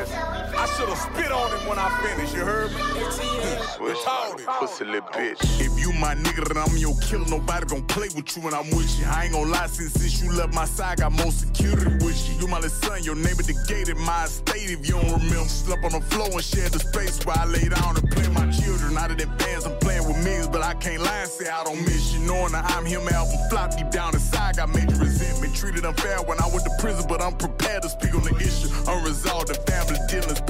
I 0.55 0.65
should 0.77 0.89
have 0.89 0.97
spit 0.97 1.31
on 1.31 1.51
him 1.51 1.67
when 1.67 1.79
I 1.79 1.89
finished. 2.01 2.33
You 2.35 2.41
heard 2.41 2.71
me? 2.71 2.81
Switch 3.77 3.97
Told 4.03 4.35
like 4.35 4.39
it. 4.41 4.47
pussy 4.59 4.85
little 4.85 5.01
bitch. 5.09 5.39
If 5.59 5.79
you 5.79 5.93
my 5.93 6.15
nigga, 6.15 6.47
then 6.47 6.57
I'm 6.57 6.75
your 6.77 6.95
killer. 6.99 7.25
Nobody 7.29 7.65
gon' 7.67 7.83
play 7.83 8.09
with 8.15 8.35
you 8.35 8.43
when 8.43 8.53
I'm 8.53 8.69
with 8.71 8.99
you. 8.99 9.05
I 9.07 9.25
ain't 9.25 9.33
gon' 9.33 9.49
lie, 9.49 9.67
since, 9.67 9.93
since 9.93 10.21
you 10.21 10.31
left 10.33 10.53
my 10.53 10.65
side, 10.65 10.99
I 10.99 11.09
got 11.09 11.11
more 11.13 11.31
security 11.31 11.93
with 12.03 12.19
you. 12.29 12.41
You 12.41 12.47
my 12.47 12.57
little 12.57 12.69
son, 12.69 13.03
your 13.03 13.15
name 13.15 13.37
at 13.39 13.45
the 13.45 13.55
gate 13.67 13.89
in 13.89 13.99
my 13.99 14.25
estate. 14.25 14.69
If 14.69 14.87
you 14.87 14.93
don't 14.99 15.11
remember, 15.11 15.49
slept 15.49 15.83
on 15.85 15.91
the 15.93 16.01
floor 16.01 16.29
and 16.31 16.43
shared 16.43 16.71
the 16.73 16.79
space 16.79 17.23
where 17.25 17.37
I 17.37 17.45
lay 17.45 17.69
down 17.69 17.97
and 17.97 18.09
play 18.11 18.27
my 18.29 18.49
children. 18.51 18.97
Out 18.97 19.11
of 19.11 19.17
that 19.17 19.37
bands, 19.39 19.65
I'm 19.65 19.77
playing 19.79 20.07
with 20.07 20.17
millions, 20.23 20.47
but 20.47 20.61
I 20.61 20.73
can't 20.75 21.01
lie 21.01 21.21
and 21.21 21.29
say 21.29 21.49
I 21.49 21.63
don't 21.63 21.81
miss 21.81 22.13
you. 22.13 22.19
Knowing 22.21 22.51
that 22.53 22.65
I'm 22.71 22.85
him, 22.85 23.07
album 23.07 23.37
flop 23.49 23.75
deep 23.77 23.89
down 23.89 24.13
inside, 24.13 24.57
got 24.57 24.69
major 24.69 24.95
resentment. 24.97 25.55
Treated 25.55 25.85
unfair 25.85 26.17
when 26.23 26.39
I 26.39 26.47
went 26.47 26.63
to 26.65 26.71
prison, 26.79 27.05
but 27.07 27.21
I'm 27.21 27.35
prepared 27.37 27.83
to 27.83 27.89
speak 27.89 28.15
on 28.15 28.23
the 28.23 28.35
issue. 28.37 28.69
Unresolved 28.89 29.49
and 29.49 29.59
family 29.69 29.99
dealings, 30.09 30.40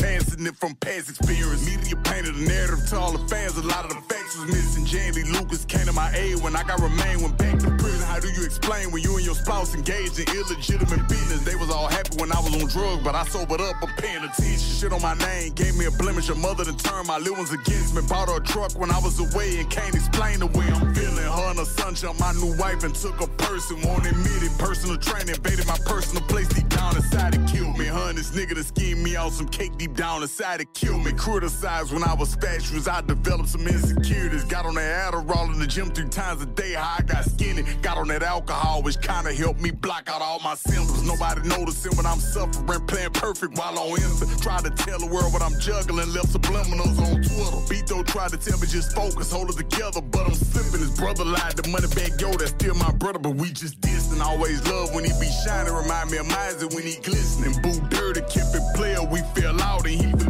passing 0.41 0.47
it 0.47 0.55
from 0.57 0.75
past 0.75 1.09
experience. 1.09 1.65
Media 1.65 1.95
painted 2.03 2.35
a 2.35 2.41
narrative 2.41 2.87
to 2.89 2.97
all 2.97 3.11
the 3.11 3.27
fans. 3.27 3.57
A 3.57 3.61
lot 3.61 3.85
of 3.85 3.91
the 3.91 4.01
facts 4.13 4.37
was 4.37 4.47
missing. 4.47 4.85
Jamie 4.85 5.23
Lucas 5.31 5.65
came 5.65 5.85
to 5.85 5.93
my 5.93 6.11
aid 6.15 6.41
when 6.41 6.55
I 6.55 6.63
got 6.63 6.79
remain 6.81 7.21
went 7.21 7.37
back 7.37 7.59
to 7.59 7.69
prison. 7.77 8.05
How 8.07 8.19
do 8.19 8.29
you 8.29 8.43
explain 8.43 8.91
when 8.91 9.03
you 9.03 9.15
and 9.15 9.25
your 9.25 9.35
spouse 9.35 9.75
engaged 9.75 10.19
in 10.19 10.25
illegitimate 10.35 11.07
business? 11.07 11.43
They 11.43 11.55
was 11.55 11.69
all 11.69 11.87
happy 11.87 12.17
when 12.17 12.31
I 12.31 12.39
was 12.39 12.53
on 12.53 12.67
drugs, 12.69 13.03
but 13.03 13.15
I 13.15 13.23
sobered 13.25 13.61
up. 13.61 13.75
I'm 13.81 13.93
paying 13.97 14.23
attention. 14.23 14.57
Shit 14.57 14.93
on 14.93 15.01
my 15.01 15.15
name 15.15 15.53
gave 15.53 15.75
me 15.77 15.85
a 15.85 15.91
blemish. 15.91 16.27
Your 16.27 16.37
mother 16.37 16.63
done 16.65 16.77
turned 16.77 17.07
my 17.07 17.17
little 17.17 17.35
ones 17.35 17.51
against 17.51 17.95
me. 17.95 18.01
Bought 18.07 18.29
her 18.29 18.37
a 18.37 18.43
truck 18.43 18.77
when 18.77 18.91
I 18.91 18.99
was 18.99 19.19
away 19.19 19.59
and 19.59 19.69
can't 19.69 19.95
explain 19.95 20.39
the 20.39 20.47
way 20.47 20.65
I'm 20.65 20.93
feeling. 20.95 21.17
Her 21.17 21.49
and 21.51 21.59
her 21.59 21.65
son 21.65 21.95
jumped 21.95 22.19
my 22.19 22.33
new 22.33 22.55
wife 22.57 22.83
and 22.83 22.93
took 22.95 23.21
a 23.21 23.27
person. 23.45 23.81
Won't 23.81 24.05
admit 24.05 24.43
it. 24.43 24.51
Personal 24.57 24.97
training 24.97 25.35
invaded 25.35 25.67
my 25.67 25.77
personal 25.85 26.23
place 26.23 26.47
deep 26.49 26.69
down 26.69 26.95
inside 26.95 27.33
to 27.33 27.39
kill 27.51 27.71
me. 27.73 27.87
And 27.87 28.17
this 28.17 28.31
nigga 28.31 28.55
that 28.55 28.65
schemed 28.65 29.03
me 29.03 29.15
out 29.15 29.31
some 29.31 29.47
cake 29.47 29.77
deep 29.77 29.95
down 29.95 30.21
inside 30.21 30.30
to 30.37 30.65
kill 30.73 30.97
me. 30.97 31.11
Criticized 31.11 31.93
when 31.93 32.03
I 32.03 32.13
was 32.13 32.35
fatuous. 32.35 32.87
I 32.87 33.01
developed 33.01 33.49
some 33.49 33.67
insecurities. 33.67 34.43
Got 34.45 34.65
on 34.65 34.75
that 34.75 35.13
Adderall 35.13 35.53
in 35.53 35.59
the 35.59 35.67
gym 35.67 35.91
three 35.91 36.07
times 36.09 36.41
a 36.41 36.45
day. 36.45 36.73
How 36.73 36.97
I 36.99 37.01
got 37.03 37.25
skinny. 37.25 37.63
Got 37.81 37.97
on 37.97 38.07
that 38.07 38.23
alcohol, 38.23 38.81
which 38.81 38.99
kinda 39.01 39.33
helped 39.33 39.61
me 39.61 39.71
block 39.71 40.09
out 40.09 40.21
all 40.21 40.39
my 40.39 40.55
symptoms. 40.55 41.03
Nobody 41.03 41.47
noticing 41.47 41.95
when 41.97 42.05
I'm 42.05 42.19
suffering. 42.19 42.85
Playing 42.87 43.11
perfect 43.11 43.57
while 43.57 43.77
on 43.77 43.97
Insta. 43.99 44.41
Tried 44.41 44.63
to 44.63 44.71
tell 44.71 44.99
the 44.99 45.05
world 45.05 45.33
what 45.33 45.41
I'm 45.41 45.59
juggling. 45.59 46.11
Left 46.13 46.29
subliminals 46.29 46.97
on 46.99 47.21
Twitter. 47.21 47.61
Beto 47.69 48.05
tried 48.05 48.31
to 48.31 48.37
tell 48.37 48.57
me 48.59 48.67
just 48.67 48.95
focus, 48.95 49.31
hold 49.31 49.49
it 49.49 49.57
together. 49.57 50.01
But 50.01 50.27
I'm 50.27 50.33
slipping. 50.33 50.79
His 50.79 50.97
brother 50.97 51.25
lied. 51.25 51.57
The 51.57 51.67
money 51.69 51.87
back, 51.93 52.19
yo, 52.19 52.31
that's 52.31 52.51
still 52.51 52.75
my 52.75 52.91
brother. 52.91 53.19
But 53.19 53.35
we 53.35 53.51
just 53.51 53.81
distant. 53.81 54.21
Always 54.21 54.65
love 54.67 54.93
when 54.95 55.03
he 55.03 55.11
be 55.19 55.29
shining. 55.43 55.73
Remind 55.73 56.11
me 56.11 56.17
of 56.17 56.27
Miser 56.27 56.67
when 56.67 56.85
he 56.85 56.95
glistening. 57.01 57.53
Boo 57.61 57.75
dirty, 57.89 58.21
kept 58.21 58.55
it 58.55 58.63
player. 58.75 59.03
We 59.03 59.19
fell 59.35 59.61
out 59.61 59.85
and 59.85 60.01
he. 60.01 60.20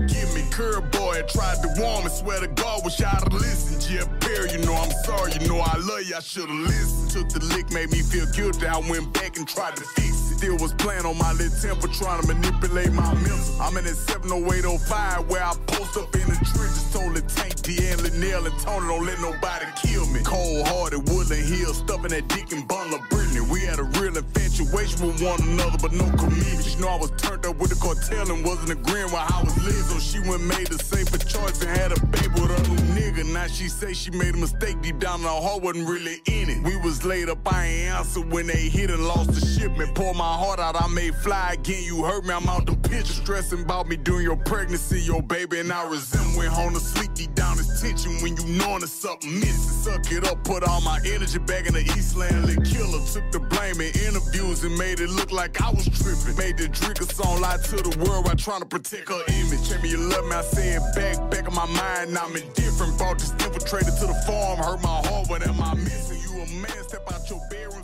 Curb 0.61 0.90
I 1.21 1.23
tried 1.25 1.61
to 1.61 1.69
warm 1.77 2.01
and 2.01 2.11
swear 2.11 2.39
to 2.39 2.47
God, 2.47 2.83
wish 2.83 2.99
I'd 2.99 3.21
have 3.21 3.31
listened. 3.31 3.79
Jeff 3.79 4.09
Perry, 4.21 4.53
you 4.53 4.65
know 4.65 4.73
I'm 4.73 4.89
sorry. 5.05 5.31
You 5.33 5.47
know 5.47 5.59
I 5.59 5.77
love 5.77 6.01
you. 6.01 6.15
I 6.15 6.19
should've 6.19 6.49
listened. 6.49 7.11
Took 7.11 7.29
the 7.29 7.45
lick, 7.53 7.69
made 7.69 7.91
me 7.91 8.01
feel 8.01 8.25
guilty. 8.33 8.65
I 8.65 8.79
went 8.89 9.13
back 9.13 9.37
and 9.37 9.47
tried 9.47 9.75
to 9.75 9.83
fix 9.83 10.31
it. 10.31 10.37
Still 10.39 10.57
was 10.57 10.73
playing 10.73 11.05
on 11.05 11.19
my 11.19 11.31
little 11.33 11.53
temper, 11.61 11.89
trying 11.89 12.21
to 12.21 12.27
manipulate 12.33 12.91
my 12.93 13.13
mental. 13.13 13.61
I'm 13.61 13.77
in 13.77 13.85
that 13.85 14.01
70805 14.09 15.29
where 15.29 15.43
I 15.43 15.53
post 15.67 15.95
up 15.95 16.09
in 16.15 16.25
the 16.25 16.41
trenches. 16.41 16.89
Told 16.91 17.13
the 17.13 17.21
tank, 17.21 17.51
and 17.79 18.01
Linnell 18.01 18.41
telling 18.41 18.57
Tony, 18.59 18.87
don't 18.87 19.05
let 19.05 19.19
nobody 19.21 19.65
kill 19.77 20.05
me. 20.07 20.21
Cold 20.23 20.67
hearted, 20.67 21.07
Woodland 21.07 21.45
Hill, 21.45 21.73
stuffing 21.73 22.11
that 22.11 22.27
dick 22.27 22.51
and 22.51 22.67
bundle 22.67 22.99
of 22.99 23.09
Brittany. 23.09 23.41
We 23.41 23.61
had 23.61 23.79
a 23.79 23.83
real 23.83 24.17
infatuation 24.17 25.07
with 25.07 25.21
one 25.21 25.41
another, 25.41 25.77
but 25.77 25.93
no 25.93 26.05
commitment. 26.17 26.65
She 26.65 26.75
know 26.79 26.89
I 26.89 26.97
was 26.97 27.11
turned 27.21 27.45
up 27.45 27.57
with 27.57 27.69
the 27.69 27.79
cartel 27.79 28.29
and 28.31 28.43
wasn't 28.43 28.71
agreeing 28.71 29.13
with 29.13 29.23
how 29.23 29.41
I 29.41 29.43
was 29.43 29.57
living. 29.63 29.83
So 29.83 29.99
she 29.99 30.19
went 30.27 30.43
made 30.43 30.67
the 30.67 30.81
safer 31.11 31.25
choice 31.25 31.61
and 31.61 31.77
had 31.77 31.91
a 31.91 32.05
baby 32.07 32.27
with 32.41 32.69
new 32.69 32.70
nigga. 33.11 33.31
Now 33.33 33.47
she 33.47 33.67
say 33.67 33.93
she 33.93 34.11
made 34.11 34.35
a 34.35 34.37
mistake 34.37 34.81
deep 34.81 34.99
down 34.99 35.19
in 35.19 35.25
her 35.25 35.29
heart, 35.29 35.61
wasn't 35.61 35.87
really 35.87 36.21
in 36.25 36.49
it. 36.49 36.63
We 36.63 36.77
was 36.77 37.03
laid 37.03 37.29
up, 37.29 37.39
I 37.51 37.65
ain't 37.65 37.95
answer 37.95 38.21
when 38.21 38.47
they 38.47 38.69
hit 38.69 38.89
and 38.89 39.05
lost 39.05 39.33
the 39.33 39.45
shipment. 39.45 39.95
Pour 39.95 40.13
my 40.13 40.33
heart 40.33 40.59
out, 40.59 40.81
I 40.81 40.87
made 40.87 41.15
fly 41.15 41.53
again. 41.53 41.83
You 41.83 42.03
hurt 42.03 42.25
me, 42.25 42.33
I'm 42.33 42.47
out 42.47 42.65
the 42.65 42.75
picture. 42.75 43.13
Stressing 43.13 43.63
about 43.63 43.87
me 43.87 43.97
during 43.97 44.23
your 44.23 44.37
pregnancy, 44.37 45.01
your 45.01 45.21
baby, 45.21 45.59
and 45.59 45.71
I 45.71 45.87
resent. 45.89 46.37
Went 46.37 46.51
home 46.53 46.73
to 46.73 46.79
sleep 46.79 47.13
deep 47.13 47.33
down 47.35 47.59
is 47.59 47.81
tension 47.81 48.11
when 48.21 48.35
you 48.37 48.45
knowing 48.57 48.79
there's 48.79 48.91
something 48.91 49.33
missing. 49.39 49.71
Suck 49.81 50.11
it 50.11 50.25
up, 50.25 50.43
put 50.43 50.63
all 50.63 50.81
my 50.81 50.99
energy 51.05 51.39
back 51.39 51.67
in 51.67 51.73
the 51.73 51.81
Eastland. 51.97 52.45
Lit 52.45 52.63
killer 52.63 53.01
took 53.13 53.31
the 53.31 53.39
blame 53.39 53.81
in 53.81 53.91
interviews 54.07 54.63
and 54.63 54.77
made 54.77 54.99
it 54.99 55.09
look 55.09 55.31
like 55.31 55.61
I 55.61 55.69
was 55.71 55.87
tripping. 55.89 56.37
Made 56.37 56.57
the 56.57 56.67
drink 56.67 57.01
a 57.01 57.05
song 57.05 57.41
lie 57.41 57.57
to 57.57 57.75
the 57.77 57.93
world 58.03 58.25
while 58.25 58.35
trying 58.35 58.61
to 58.61 58.65
protect 58.65 59.09
her 59.09 59.21
image. 59.27 59.69
Tell 59.69 59.81
me 59.81 59.89
you 59.89 59.97
love 59.97 60.25
me, 60.25 60.35
I 60.35 60.41
say 60.41 60.67
it 60.77 60.83
back, 60.95 61.17
back 61.31 61.47
in 61.47 61.53
my 61.53 61.65
mind. 61.65 62.17
I'm 62.17 62.35
indifferent. 62.35 62.97
Brought 63.01 63.17
this 63.17 63.31
infiltrator 63.31 63.99
to 63.99 64.05
the 64.05 64.13
farm, 64.27 64.59
hurt 64.59 64.83
my 64.83 65.01
heart. 65.07 65.27
What 65.27 65.41
am 65.41 65.59
I 65.59 65.73
missing? 65.73 66.21
You 66.21 66.43
a 66.43 66.45
man, 66.61 66.83
step 66.87 67.11
out 67.11 67.27
your 67.31 67.41
bedroom. 67.49 67.83